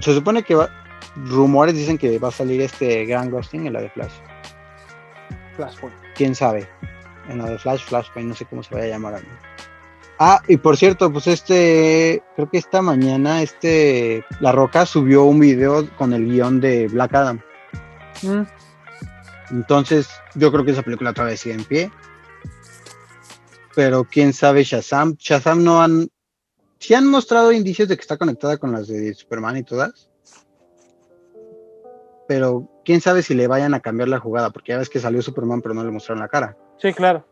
[0.00, 0.68] Se supone que va,
[1.16, 4.12] rumores dicen que va a salir este Gran Ghosting en la de Flash.
[5.56, 5.96] Flashpoint.
[6.14, 6.68] quién sabe.
[7.28, 9.14] En la de Flash, Flashpoint, no sé cómo se vaya a llamar.
[9.14, 9.24] aún.
[10.18, 15.40] Ah, y por cierto, pues este, creo que esta mañana, este, La Roca subió un
[15.40, 17.40] video con el guion de Black Adam.
[18.22, 18.42] Mm,
[19.50, 21.90] Entonces, yo creo que esa película otra vez sigue en pie.
[23.74, 25.16] Pero quién sabe Shazam.
[25.18, 26.08] Shazam no han,
[26.78, 30.10] sí han mostrado indicios de que está conectada con las de Superman y todas.
[32.26, 35.22] Pero quién sabe si le vayan a cambiar la jugada, porque ya ves que salió
[35.22, 36.56] Superman, pero no le mostraron la cara.
[36.78, 37.24] Sí, claro.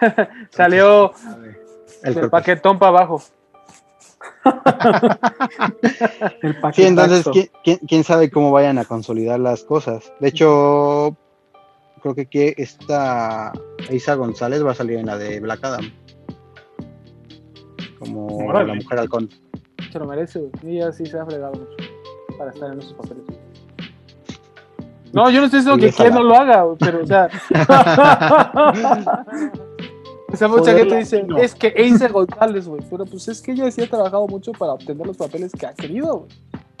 [0.50, 1.12] Salió
[2.02, 3.22] El el paquetón para abajo.
[6.42, 10.12] El Sí, entonces, ¿quién, quién, quién sabe cómo vayan a consolidar las cosas?
[10.20, 11.16] De hecho,
[12.06, 13.52] creo que aquí esta
[13.90, 15.90] Isa González va a salir en la de Black Adam.
[17.98, 18.68] Como Órale.
[18.68, 19.28] la mujer halcón.
[19.90, 20.52] Se lo merece, güey.
[20.62, 21.76] Y ella sí se ha fregado mucho
[22.38, 23.24] para estar en esos papeles.
[25.12, 27.28] No, yo no estoy diciendo que quien no lo haga, güey, pero o sea.
[30.28, 31.38] o sea, mucha gente dice, latino.
[31.38, 32.82] es que Eisa González, güey.
[32.88, 35.72] Pero pues es que ella sí ha trabajado mucho para obtener los papeles que ha
[35.72, 36.30] querido, güey.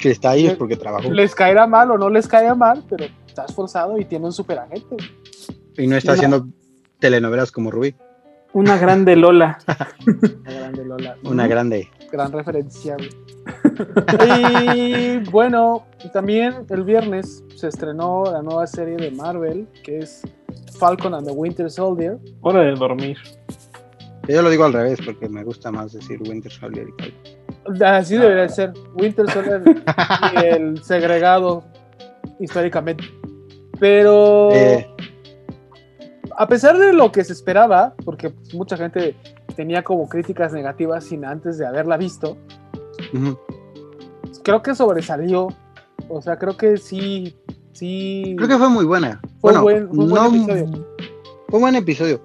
[0.06, 1.10] Que está ahí es porque trabajó.
[1.10, 4.56] Les caerá mal o no les caerá mal, pero está esforzado y tiene un super
[4.60, 4.96] agente.
[5.76, 6.46] Y no está Una- haciendo
[7.00, 7.92] telenovelas como Rubí.
[8.52, 9.58] Una grande Lola.
[10.06, 11.16] Una grande Lola.
[11.24, 11.90] Una grande.
[12.12, 12.96] Gran referencia,
[14.24, 20.22] y bueno, también el viernes se estrenó la nueva serie de Marvel, que es
[20.78, 22.18] Falcon and the Winter Soldier.
[22.42, 23.18] Hora de dormir.
[24.28, 27.84] Yo lo digo al revés porque me gusta más decir Winter Soldier y Falcon.
[27.84, 28.72] Así debería ser.
[28.94, 29.62] Winter Soldier
[30.34, 31.64] y el segregado
[32.40, 33.04] históricamente.
[33.78, 34.88] Pero Eh,
[36.36, 39.14] a pesar de lo que se esperaba, porque mucha gente
[39.54, 42.36] tenía como críticas negativas sin antes de haberla visto,
[44.42, 45.48] creo que sobresalió.
[46.08, 47.36] O sea, creo que sí,
[47.72, 48.34] sí.
[48.36, 49.20] Creo que fue muy buena.
[49.40, 50.86] Fue bueno, buen- fue un buen no- episodio.
[51.48, 52.20] Fue un buen episodio.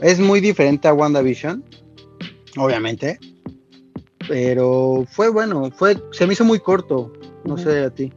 [0.00, 1.64] Es muy diferente a WandaVision,
[2.56, 3.18] obviamente.
[4.28, 5.70] Pero fue bueno.
[5.70, 7.12] Fue, se me hizo muy corto.
[7.44, 8.12] No sé a ti.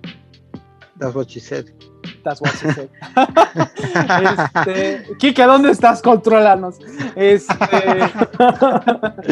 [1.00, 1.66] That's what she said.
[2.24, 2.90] That's what she said.
[4.56, 6.02] este, Kike, ¿dónde estás?
[6.02, 6.78] Controlanos.
[7.16, 7.56] Este,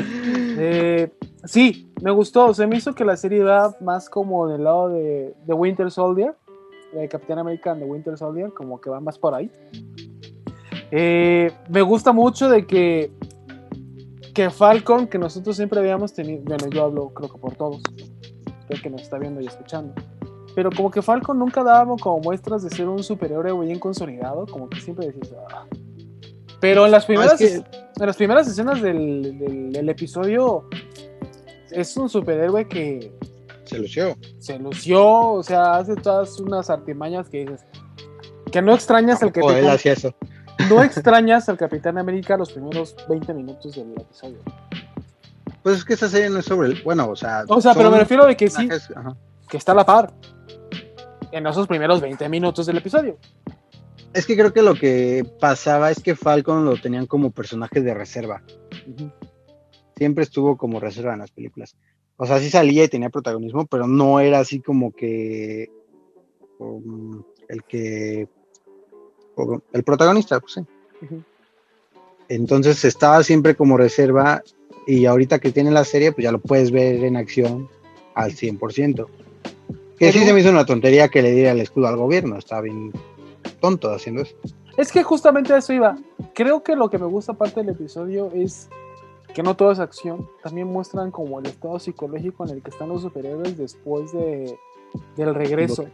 [0.58, 1.12] eh,
[1.43, 2.54] sí, me gustó.
[2.54, 6.36] Se me hizo que la serie va más como del lado de, de Winter Soldier,
[6.93, 9.52] de Capitán América de Winter Soldier, como que va más por ahí.
[10.92, 13.12] Eh, me gusta mucho de que,
[14.34, 17.82] que Falcon, que nosotros siempre habíamos tenido, bueno, yo hablo creo que por todos,
[18.68, 19.94] creo que nos está viendo y escuchando.
[20.56, 24.68] Pero como que Falcon nunca dábamos como muestras de ser un superhéroe bien consolidado, como
[24.70, 25.66] que siempre decías, "Ah".
[26.60, 30.66] Pero en las primeras, que- en las primeras escenas del, del- del episodio
[31.72, 33.14] es un superhéroe que
[33.64, 34.18] Se lució.
[34.40, 37.64] se lució, o sea, hace todas unas artimañas que dices,
[38.52, 40.14] que no extrañas al O él Capitán, hacía eso.
[40.70, 44.38] No extrañas al Capitán América los primeros 20 minutos del episodio.
[45.63, 46.84] Pues es que esa serie no es sobre el.
[46.84, 47.43] Bueno, o sea.
[47.47, 49.15] O sea, pero me refiero de que sí, ajá.
[49.49, 50.13] que está a la par
[51.32, 53.17] en esos primeros 20 minutos del episodio.
[54.13, 57.93] Es que creo que lo que pasaba es que Falcon lo tenían como personaje de
[57.93, 58.41] reserva.
[59.95, 61.76] Siempre estuvo como reserva en las películas.
[62.17, 65.70] O sea, sí salía y tenía protagonismo, pero no era así como que
[66.57, 68.28] um, el que
[69.74, 70.62] el protagonista, pues sí.
[72.28, 74.44] Entonces estaba siempre como reserva
[74.86, 77.70] y ahorita que tiene la serie, pues ya lo puedes ver en acción
[78.16, 79.08] al 100%.
[79.98, 82.62] Que sí se me hizo una tontería que le diera el escudo al gobierno, está
[82.62, 82.92] bien
[83.60, 84.36] tonto haciendo eso.
[84.78, 85.98] Es que justamente a eso iba.
[86.34, 88.70] Creo que lo que me gusta aparte del episodio es
[89.34, 90.30] que no todo es acción.
[90.42, 94.58] También muestran como el estado psicológico en el que están los superhéroes después de,
[95.18, 95.86] del regreso.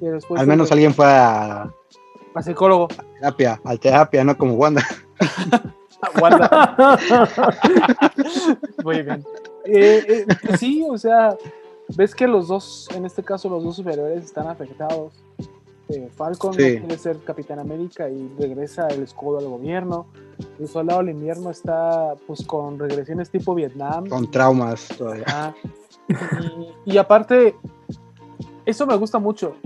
[0.00, 1.70] después Al menos alguien fue a
[2.34, 2.88] a psicólogo.
[3.18, 4.82] terapia, al terapia, no como Wanda.
[6.20, 6.98] Wanda.
[8.84, 9.24] Muy bien.
[9.64, 11.36] Eh, eh, pues sí, o sea,
[11.96, 15.12] ves que los dos, en este caso los dos superiores están afectados.
[15.88, 16.74] Eh, Falcon Sí.
[16.74, 20.06] no quiere ser Capitán América y regresa el escudo al gobierno.
[20.58, 24.08] El soldado del invierno está pues con regresiones tipo Vietnam.
[24.08, 25.24] Con traumas todavía.
[25.28, 25.54] Ah,
[26.86, 27.54] y, y aparte,
[28.64, 29.56] eso me gusta mucho,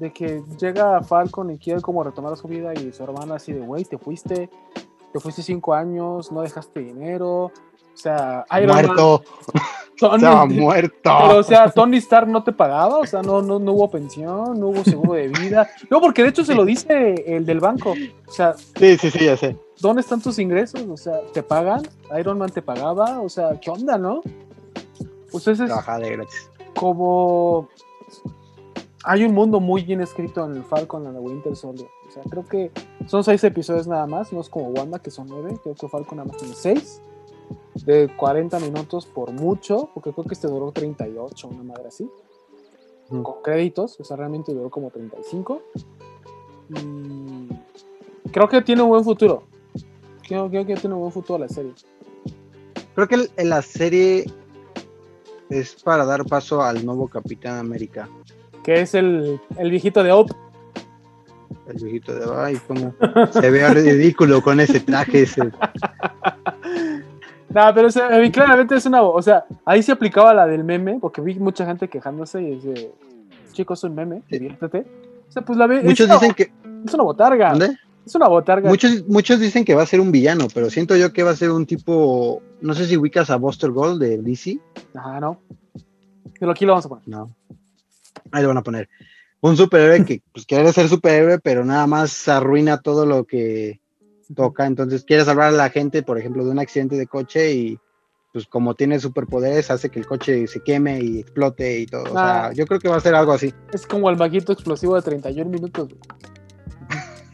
[0.00, 3.60] de que llega Falcon y quiere como retomar su vida y su hermana así de,
[3.60, 4.50] güey, te fuiste,
[5.12, 7.52] te fuiste cinco años, no dejaste dinero, o
[7.94, 9.22] sea, Iron Man- muerto,
[9.98, 10.96] Tony- estaba muerto.
[11.20, 14.58] pero, o sea, Tony Stark no te pagaba, o sea, no, no, no hubo pensión,
[14.58, 15.68] no hubo seguro de vida.
[15.90, 17.92] No, porque de hecho se lo dice el del banco.
[18.26, 19.56] O sea, Sí, sí, sí, ya sé.
[19.80, 20.80] ¿dónde están tus ingresos?
[20.90, 21.82] O sea, ¿te pagan?
[22.18, 23.20] ¿Iron Man te pagaba?
[23.20, 24.22] O sea, ¿qué onda, no?
[25.30, 26.50] Pues ese es Trabajaba de gratis.
[26.74, 27.68] como...
[29.04, 31.88] Hay un mundo muy bien escrito en el Falcon and the Winter Soldier.
[32.08, 32.70] O sea, creo que
[33.06, 35.58] son seis episodios nada más, no es como Wanda, que son nueve.
[35.62, 37.00] Creo que Falcon nada más tiene seis.
[37.86, 42.10] De 40 minutos por mucho, porque creo que este duró 38, una madre así.
[43.08, 45.62] Con créditos, o sea, realmente duró como 35.
[46.68, 47.48] Y
[48.30, 49.44] creo que tiene un buen futuro.
[50.28, 51.72] Creo, creo que tiene un buen futuro la serie.
[52.94, 54.26] Creo que el- en la serie
[55.48, 58.08] es para dar paso al nuevo Capitán América.
[58.64, 60.30] Que es el, el viejito de Op.
[61.66, 62.94] El viejito de ay, cómo
[63.32, 65.50] se ve ridículo con ese traje ese.
[67.52, 67.88] No, pero
[68.32, 69.02] claramente es una.
[69.02, 72.92] O sea, ahí se aplicaba la del meme, porque vi mucha gente quejándose y dice:
[73.52, 74.86] Chicos, es un meme, diviértete.
[75.28, 75.82] O sea, pues la ve.
[75.82, 76.52] Muchos es, una, dicen que
[76.86, 77.50] es una botarga.
[77.50, 77.76] ¿dónde?
[78.06, 78.68] Es una botarga.
[78.68, 81.36] Muchos, muchos dicen que va a ser un villano, pero siento yo que va a
[81.36, 84.58] ser un tipo, no sé si ubicas a Buster Gold de DC,
[84.94, 85.40] Ajá, no.
[86.38, 87.08] Pero aquí lo vamos a poner.
[87.08, 87.34] no.
[88.32, 88.88] Ahí lo van a poner.
[89.40, 93.80] Un superhéroe que pues, quiere ser superhéroe, pero nada más arruina todo lo que
[94.34, 94.66] toca.
[94.66, 97.78] Entonces quiere salvar a la gente, por ejemplo, de un accidente de coche y
[98.32, 102.04] pues como tiene superpoderes hace que el coche se queme y explote y todo.
[102.04, 102.52] O sea, Ah.
[102.52, 103.52] yo creo que va a ser algo así.
[103.72, 105.88] Es como el maguito explosivo de 31 minutos.
[105.88, 106.00] güey.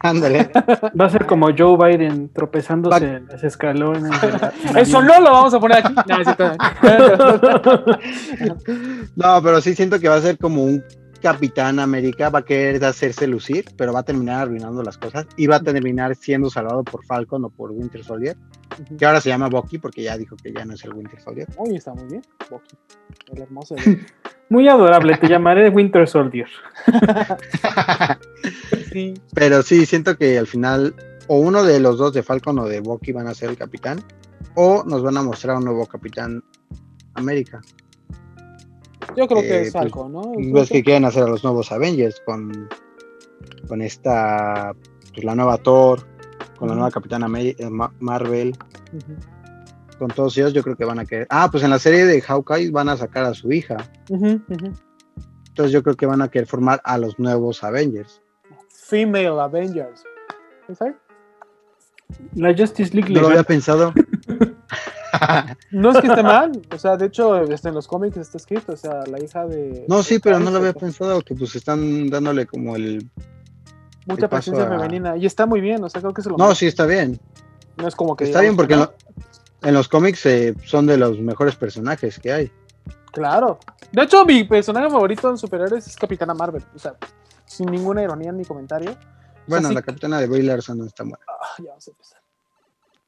[0.01, 0.51] Ándale.
[0.99, 4.03] Va a ser como Joe Biden tropezándose en los escalones.
[4.22, 5.94] la- Eso no lo vamos a poner aquí.
[9.16, 10.84] No, pero sí siento que va a ser como un
[11.32, 15.48] Capitán América, va a querer hacerse lucir, pero va a terminar arruinando las cosas y
[15.48, 18.36] va a terminar siendo salvado por Falcon o por Winter Soldier,
[18.96, 21.48] que ahora se llama Bucky porque ya dijo que ya no es el Winter Soldier.
[21.56, 22.22] Uy, está muy bien.
[22.48, 22.76] Bucky.
[23.32, 23.74] El hermoso.
[23.74, 24.06] de-
[24.48, 26.46] Muy adorable, te llamaré Winter Soldier.
[28.92, 29.14] Sí.
[29.34, 30.94] pero sí, siento que al final
[31.26, 33.98] o uno de los dos de Falcon o de Bucky van a ser el capitán
[34.54, 36.42] o nos van a mostrar un nuevo Capitán
[37.14, 37.60] América.
[39.16, 40.32] Yo creo que Eh, es pues, algo, ¿no?
[40.36, 42.68] Ves que quieren hacer a los nuevos Avengers con,
[43.68, 44.74] con esta,
[45.12, 46.06] pues la nueva Thor,
[46.58, 48.56] con la nueva Capitana eh, Ma- Marvel,
[49.98, 51.26] con todos ellos yo creo que van a querer.
[51.30, 53.76] Ah, pues en la serie de Hawkeye van a sacar a su hija.
[54.10, 58.20] Entonces yo creo que van a querer formar a los nuevos Avengers.
[58.68, 60.04] Female Avengers.
[60.68, 60.84] ¿Sí?
[62.34, 63.38] La Justice League No lo legal.
[63.38, 63.92] había pensado.
[65.70, 68.72] No es que esté mal, o sea, de hecho, este, en los cómics está escrito,
[68.72, 69.84] o sea, la hija de.
[69.88, 73.09] No, sí, pero no lo había pensado, que pues están dándole como el...
[74.07, 76.36] Mucha el presencia a- femenina, y está muy bien, o sea, creo que se lo
[76.36, 77.18] No, sí, está bien.
[77.76, 78.24] No es como que.
[78.24, 78.86] Está bien porque que en, no.
[78.86, 82.52] lo- en los cómics eh, son de los mejores personajes que hay.
[83.12, 83.59] Claro.
[83.92, 86.94] De hecho, mi personaje favorito en superhéroes es Capitana Marvel, o sea,
[87.46, 88.94] sin ninguna ironía en mi comentario.
[89.48, 91.18] Bueno, la capitana de Brie Larson no está buena.
[91.28, 92.20] Ah, ya vamos a empezar.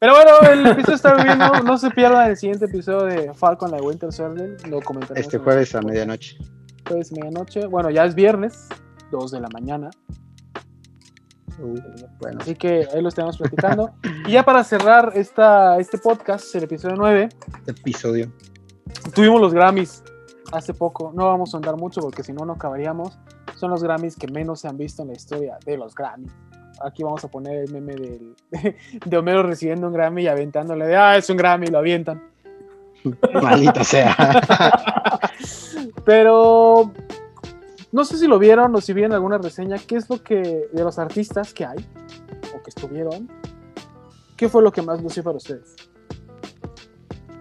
[0.00, 3.78] Pero bueno, el episodio está bien, no, se pierdan el siguiente episodio de Falcon la
[3.78, 5.26] Winter Soldier, lo comentaremos.
[5.26, 6.38] Este jueves a medianoche.
[6.86, 8.68] Jueves medianoche, bueno, ya es viernes,
[9.10, 9.90] 2 de la mañana.
[11.58, 11.80] Uh,
[12.20, 13.90] bueno, Así que ahí lo estamos platicando.
[14.28, 17.28] y ya para cerrar esta, este podcast, el episodio 9,
[17.66, 18.32] episodio.
[19.12, 20.04] tuvimos los Grammys
[20.52, 21.12] hace poco.
[21.12, 23.18] No vamos a andar mucho porque si no, no acabaríamos.
[23.56, 26.32] Son los Grammys que menos se han visto en la historia de los Grammys.
[26.82, 28.36] Aquí vamos a poner el meme del,
[29.04, 32.22] de Homero recibiendo un Grammy y aventándole de, ah, es un Grammy, lo avientan.
[33.42, 34.16] Maldita sea.
[36.04, 36.92] Pero
[37.90, 39.76] no sé si lo vieron o si vieron alguna reseña.
[39.78, 41.78] ¿Qué es lo que de los artistas que hay
[42.54, 43.28] o que estuvieron?
[44.36, 45.74] ¿Qué fue lo que más lució para ustedes?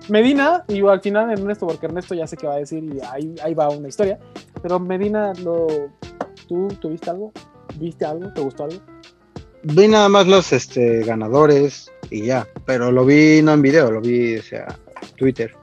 [0.10, 3.36] Medina, y al final Ernesto, porque Ernesto ya sé qué va a decir y ahí,
[3.44, 4.18] ahí va una historia.
[4.62, 5.68] Pero Medina, lo,
[6.48, 7.32] ¿tú tuviste algo?
[7.76, 8.32] ¿Viste algo?
[8.34, 8.80] ¿Te gustó algo?
[9.74, 12.48] Vi nada más los este, ganadores y ya.
[12.66, 14.68] Pero lo vi no en video, lo vi o sea,
[15.16, 15.54] Twitter.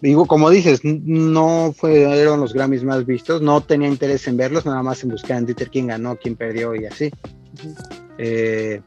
[0.00, 4.82] Digo, como dices, no fueron los Grammys más vistos, no tenía interés en verlos, nada
[4.82, 7.10] más en buscar en Twitter quién ganó, quién perdió y así.
[7.54, 7.74] Ujú.
[8.18, 8.80] Eh,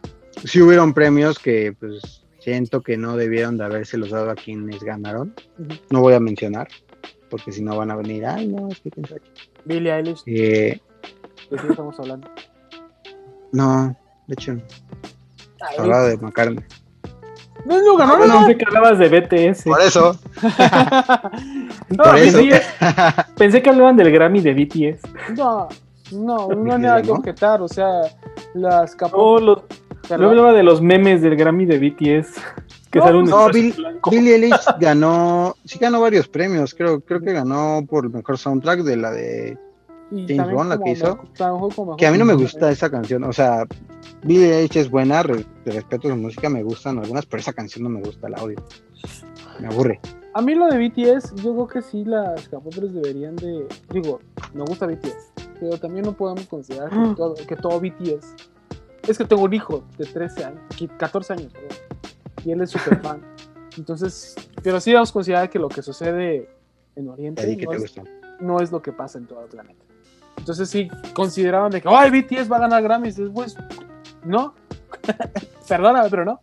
[0.46, 4.82] sí hubieron premios que pues siento que no debieron de haberse los dado a quienes
[4.84, 5.34] ganaron.
[5.90, 6.68] No voy a mencionar.
[7.30, 9.22] porque si no van a venir, ay, no, es que quién sabe.
[9.66, 10.80] Billie Eilish, Eh,
[11.50, 12.30] ¿de qué estamos hablando?
[13.52, 13.98] no,
[14.28, 14.62] de hecho, no.
[15.80, 16.64] Hablaba de McCartney.
[17.66, 19.64] No, no ganó No, pensé que hablabas de BTS.
[19.64, 20.20] Por eso,
[21.90, 22.38] No, por eso.
[22.38, 22.62] pensé,
[23.38, 25.36] pensé que hablaban del Grammy de BTS.
[25.36, 25.68] no,
[26.12, 27.16] no, no hay nada que ¿no?
[27.16, 27.62] objetar.
[27.62, 27.90] O sea,
[28.54, 29.40] las capó.
[29.40, 29.62] los-
[30.08, 32.36] yo hablaba de los memes del Grammy de BTS.
[32.92, 33.76] Que No, un no, Bill-.
[34.12, 38.82] Billie Eilish ganó, sí ganó varios premios, creo, creo que ganó por el mejor soundtrack
[38.82, 39.58] de la de
[40.12, 41.18] James Bond, la que hizo.
[41.34, 43.66] mejor- que a mí no me gusta esa canción, o sea,
[44.26, 47.54] Billie Eilish es buena, re- de respeto a su música, me gustan algunas, pero esa
[47.54, 48.58] canción no me gusta, la odio.
[49.60, 50.00] Me aburre.
[50.34, 53.68] A mí lo de BTS, yo creo que sí las capopres deberían de.
[53.92, 54.20] Digo,
[54.54, 57.16] me gusta BTS, pero también no podemos considerar que, Mm.
[57.16, 58.36] todo, que todo BTS.
[59.08, 61.78] Es que tengo un hijo de 13 años, qui- 14 años, perdón,
[62.44, 63.22] y él es súper fan.
[63.78, 66.50] Entonces, pero sí vamos a considerar que lo que sucede
[66.96, 67.96] en Oriente no te es,
[68.42, 69.84] no es lo que pasa en todo el planeta.
[70.38, 73.22] Entonces sí consideraban de que, ay, BTS va a ganar Grammys.
[73.34, 73.56] Pues,
[74.26, 74.54] no.
[75.68, 76.40] Perdóname, pero no.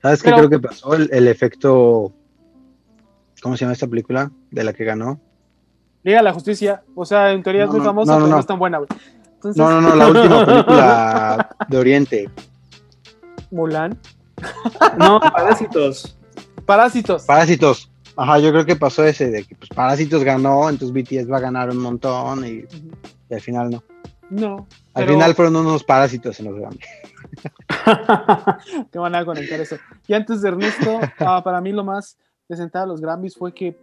[0.00, 0.94] ¿Sabes qué creo que pasó?
[0.94, 2.12] El, el efecto,
[3.40, 4.30] ¿cómo se llama esta película?
[4.50, 5.20] De la que ganó.
[6.02, 8.24] Liga de la Justicia, o sea, en teoría es No, muy no, famosa, no, no,
[8.24, 8.40] pero no no.
[8.40, 8.88] es tan buena, güey.
[9.34, 12.30] Entonces, No, no, no, la última película de Oriente.
[13.52, 13.98] Mulan.
[14.98, 16.16] No, Parásitos.
[16.66, 17.22] Parásitos.
[17.24, 17.88] Parásitos.
[18.16, 21.40] Ajá, yo creo que pasó ese de que pues, Parásitos ganó, entonces BTS va a
[21.40, 22.64] ganar un montón y,
[23.30, 23.82] y al final no.
[24.32, 24.66] No.
[24.94, 26.78] Al pero final fueron unos parásitos en los Grammy.
[28.90, 29.76] Te van a conectar eso.
[30.06, 32.16] Y antes de Ernesto, ah, para mí lo más
[32.46, 33.76] presentado a los Grammys fue que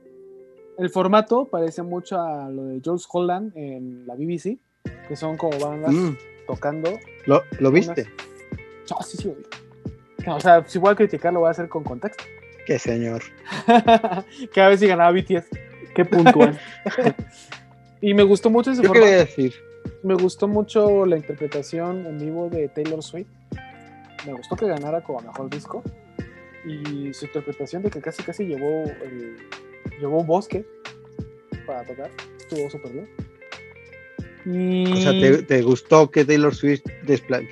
[0.77, 4.57] el formato parece mucho a lo de George Holland en la BBC,
[5.07, 6.91] que son como bandas Mm, tocando.
[7.25, 8.07] ¿Lo, ¿Lo viste?
[8.91, 9.43] Ah, sí, sí, lo vi.
[10.27, 12.23] O sea, si voy a criticar, lo voy a hacer con contexto.
[12.65, 13.21] Qué señor.
[14.53, 15.47] que a ver si ganaba BTS.
[15.93, 16.59] Qué puntual.
[18.01, 19.05] Y me gustó mucho ese Yo formato.
[19.05, 19.53] quería decir,
[20.03, 23.27] Me gustó mucho la interpretación en vivo de Taylor Swift.
[24.25, 25.83] Me gustó que ganara como mejor disco.
[26.65, 29.37] Y su interpretación de que casi casi llevó, el-
[29.99, 30.65] llevó un bosque
[31.65, 32.11] para tocar.
[32.37, 33.09] Estuvo súper bien.
[34.45, 34.91] Y...
[34.91, 36.81] o sea, ¿te, te gustó que Taylor Swift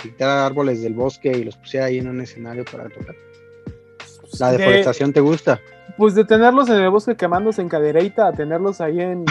[0.01, 3.15] quitara árboles del bosque y los pusiera ahí en un escenario para tocar?
[4.39, 5.61] ¿La de- deforestación te gusta?
[5.98, 9.26] Pues de tenerlos en el bosque quemándose en cadereita a tenerlos ahí en...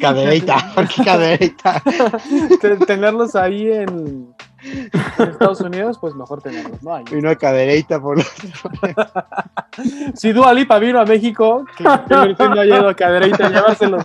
[0.00, 1.82] Cadereita, ¿por qué cadereita?
[2.60, 4.34] te- tenerlos ahí en,
[5.18, 6.94] en Estados Unidos, pues mejor tenerlos, ¿no?
[6.94, 7.04] Ahí.
[7.10, 8.30] Vino a cadereita por los...
[10.14, 14.04] Si Dua Lipa vino a México, que no ha llegado a Cadereita a llevárselos.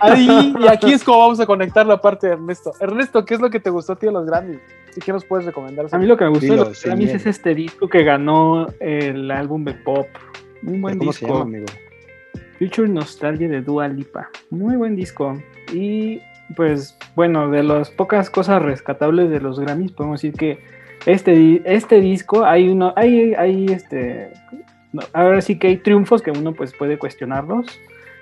[0.00, 2.72] Ahí, y aquí es como vamos a conectar la parte de Ernesto.
[2.80, 4.58] Ernesto, ¿qué es lo que te gustó a ti de los Grammys?
[4.96, 5.86] ¿Y qué nos puedes recomendar?
[5.90, 9.30] A mí lo que me gustó de los Grammys es este disco que ganó el
[9.30, 10.08] álbum de pop.
[10.62, 11.48] Un buen ¿Cómo se llama, disco.
[11.48, 11.66] amigo?
[12.58, 14.28] Future Nostalgia de Dua Lipa.
[14.50, 15.40] Muy buen disco.
[15.72, 16.20] Y
[16.56, 20.58] pues bueno, de las pocas cosas rescatables de los Grammys, podemos decir que
[21.06, 24.32] este, este disco hay uno, hay, hay este,
[25.12, 27.66] ahora sí que hay triunfos que uno pues puede cuestionarlos.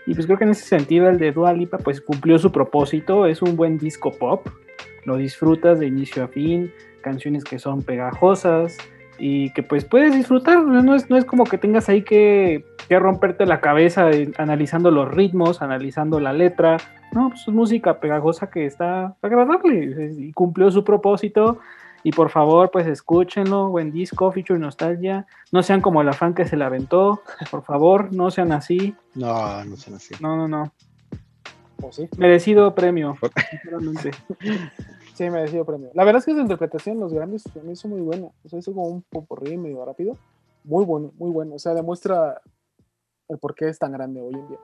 [0.06, 3.26] Y pues creo que en ese sentido el de Dua Lipa pues cumplió su propósito,
[3.26, 4.46] es un buen disco pop,
[5.04, 8.76] lo disfrutas de inicio a fin, canciones que son pegajosas
[9.18, 12.98] y que pues puedes disfrutar, no es, no es como que tengas ahí que, que
[13.00, 16.76] romperte la cabeza analizando los ritmos, analizando la letra,
[17.12, 21.58] no, pues es música pegajosa que está agradable y cumplió su propósito.
[22.02, 25.26] Y por favor, pues escúchenlo, buen disco, Feature Nostalgia.
[25.50, 28.94] No sean como la fan que se la aventó, por favor, no sean así.
[29.14, 30.14] No, no son así.
[30.20, 30.72] No, no, no.
[31.82, 32.08] ¿O sí?
[32.16, 33.16] Merecido premio,
[33.50, 34.12] sinceramente.
[35.14, 35.90] Sí, merecido premio.
[35.94, 37.38] La verdad es que su interpretación los para mí
[37.72, 38.28] hizo muy buena.
[38.44, 40.16] O sea, hizo como un popurrí medio rápido.
[40.62, 41.54] Muy bueno, muy bueno.
[41.54, 42.40] O sea, demuestra
[43.28, 44.58] el por qué es tan grande hoy en día.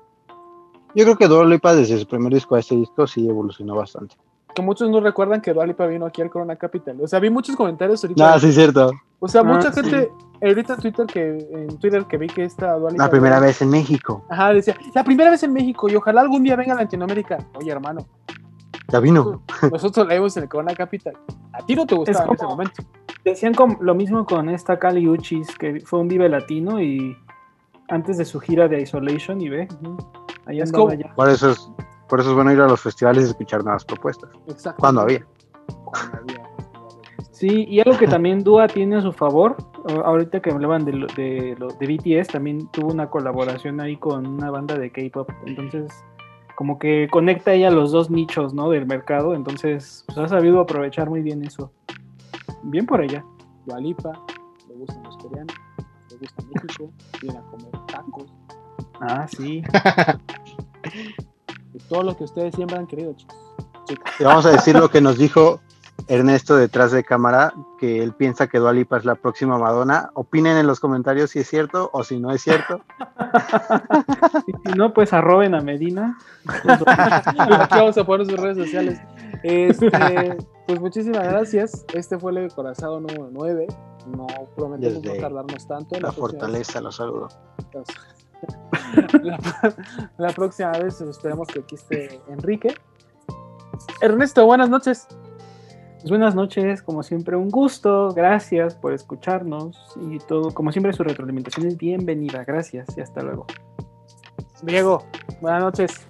[0.95, 4.17] Yo creo que Dua Lipa desde su primer disco a este disco sí evolucionó bastante.
[4.55, 7.01] Que muchos no recuerdan que Dua Lipa vino aquí al Corona Capital.
[7.01, 8.35] O sea, vi muchos comentarios ahorita.
[8.35, 8.91] Ah, sí, cierto.
[9.19, 9.81] O sea, Ah, mucha sí.
[9.81, 10.11] gente,
[10.43, 13.47] ahorita en Twitter que, en Twitter que vi que esta Dua Lipa La primera vino-
[13.47, 14.25] vez en México.
[14.29, 17.39] Ajá, decía, la primera vez en México y ojalá algún día venga a Latinoamérica.
[17.55, 18.07] Oye, hermano,
[18.89, 19.43] Ya vino.
[19.73, 21.15] nosotros la vimos en el Corona Capital.
[21.55, 22.83] A ti no te gustaba Es en ese como- momento.
[23.25, 27.17] Decían com- lo mismo con esta Cali Uchis, que fue un Vive Latino y
[27.93, 29.97] antes de su gira de Isolation y ve, Ujú,
[30.47, 31.13] ahí Es como- ya.
[31.15, 31.71] Por eso es,
[32.09, 34.31] por eso es bueno ir a los festivales y escuchar nuevas propuestas.
[34.49, 34.81] Exacto.
[34.81, 35.25] Cuando había.
[35.85, 36.43] Cuando había.
[37.31, 39.57] Sí, y algo que también Dua tiene a su favor,
[40.05, 44.27] ahorita que hablaban de, lo- de, lo- de BTS, también tuvo una colaboración ahí con
[44.27, 45.93] una banda de K-pop, entonces
[46.55, 48.71] como que conecta ella los dos nichos, ¿no?
[48.71, 51.73] Del mercado, entonces pues, ha sabido aprovechar muy bien eso.
[52.63, 53.25] Bien por ella.
[53.67, 54.13] Dua Lipa,
[54.69, 55.55] le gustan los coreanos,
[56.11, 56.91] le gusta México,
[57.21, 58.33] vienen a comer tacos,
[59.01, 59.63] Ah, sí.
[61.75, 63.37] y todo lo que ustedes siempre han querido, chicos.
[63.85, 64.21] Chicas.
[64.21, 65.61] Y vamos a decir lo que nos dijo
[66.09, 70.11] Ernesto detrás de cámara, que él piensa que Dua Lipa es la próxima Madonna.
[70.15, 72.83] Opinen en los comentarios si es cierto o si no es cierto.
[74.47, 76.19] Y si no, pues arroben a Medina.
[76.47, 79.01] Aquí vamos a poner sus redes sociales.
[79.43, 79.91] Este,
[80.67, 81.85] pues muchísimas gracias.
[81.95, 83.67] Este fue el Corazado número 9.
[84.07, 84.27] No
[84.57, 86.01] prometemos Desde no tardarnos tanto.
[86.01, 87.29] La fortaleza, los saludo.
[90.19, 92.75] la próxima vez esperemos que aquí esté Enrique.
[94.01, 95.07] Ernesto, buenas noches.
[96.03, 98.13] Pues buenas noches, como siempre, un gusto.
[98.13, 100.53] Gracias por escucharnos y todo.
[100.53, 102.45] Como siempre, su retroalimentación es bienvenida.
[102.45, 103.47] Gracias y hasta luego.
[104.63, 105.05] Diego,
[105.41, 106.09] buenas noches.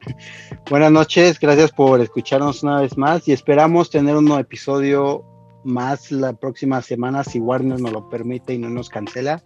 [0.70, 5.24] Buenas noches, gracias por escucharnos una vez más y esperamos tener un nuevo episodio
[5.64, 9.42] más la próxima semana si Warner nos lo permite y no nos cancela.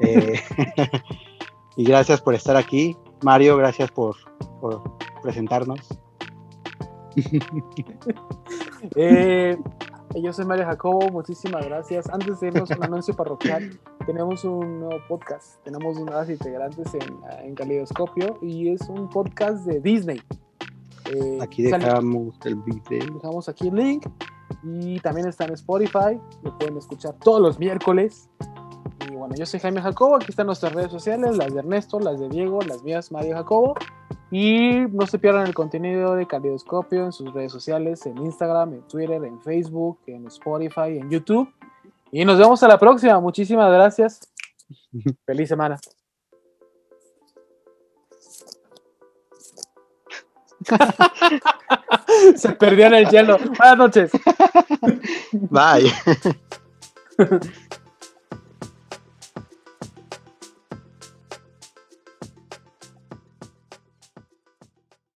[0.00, 0.40] Eh,
[1.76, 2.96] y gracias por estar aquí.
[3.22, 4.16] Mario, gracias por,
[4.60, 4.82] por
[5.22, 5.80] presentarnos.
[8.96, 9.56] Eh,
[10.14, 12.06] yo soy Mario Jacobo, muchísimas gracias.
[12.10, 13.80] Antes de irnos, un anuncio parroquial.
[14.04, 15.62] Tenemos un nuevo podcast.
[15.64, 20.20] Tenemos nuevas integrantes en, en Calidoscopio y es un podcast de Disney.
[21.12, 23.14] Eh, Aquí sale- dejamos el video.
[23.14, 24.06] dejamos aquí el link
[24.62, 26.18] y también está en Spotify.
[26.42, 28.28] Lo pueden escuchar todos los miércoles.
[29.10, 30.16] Y bueno, yo soy Jaime Jacobo.
[30.16, 33.74] Aquí están nuestras redes sociales: las de Ernesto, las de Diego, las mías, Mario Jacobo.
[34.30, 38.82] Y no se pierdan el contenido de Calidoscopio en sus redes sociales: en Instagram, en
[38.88, 41.48] Twitter, en Facebook, en Spotify, en YouTube.
[42.10, 43.20] Y nos vemos a la próxima.
[43.20, 44.20] Muchísimas gracias.
[45.26, 45.78] Feliz semana.
[52.36, 53.38] Se perdió en el hielo.
[53.38, 54.10] Buenas noches.
[55.32, 55.92] Bye.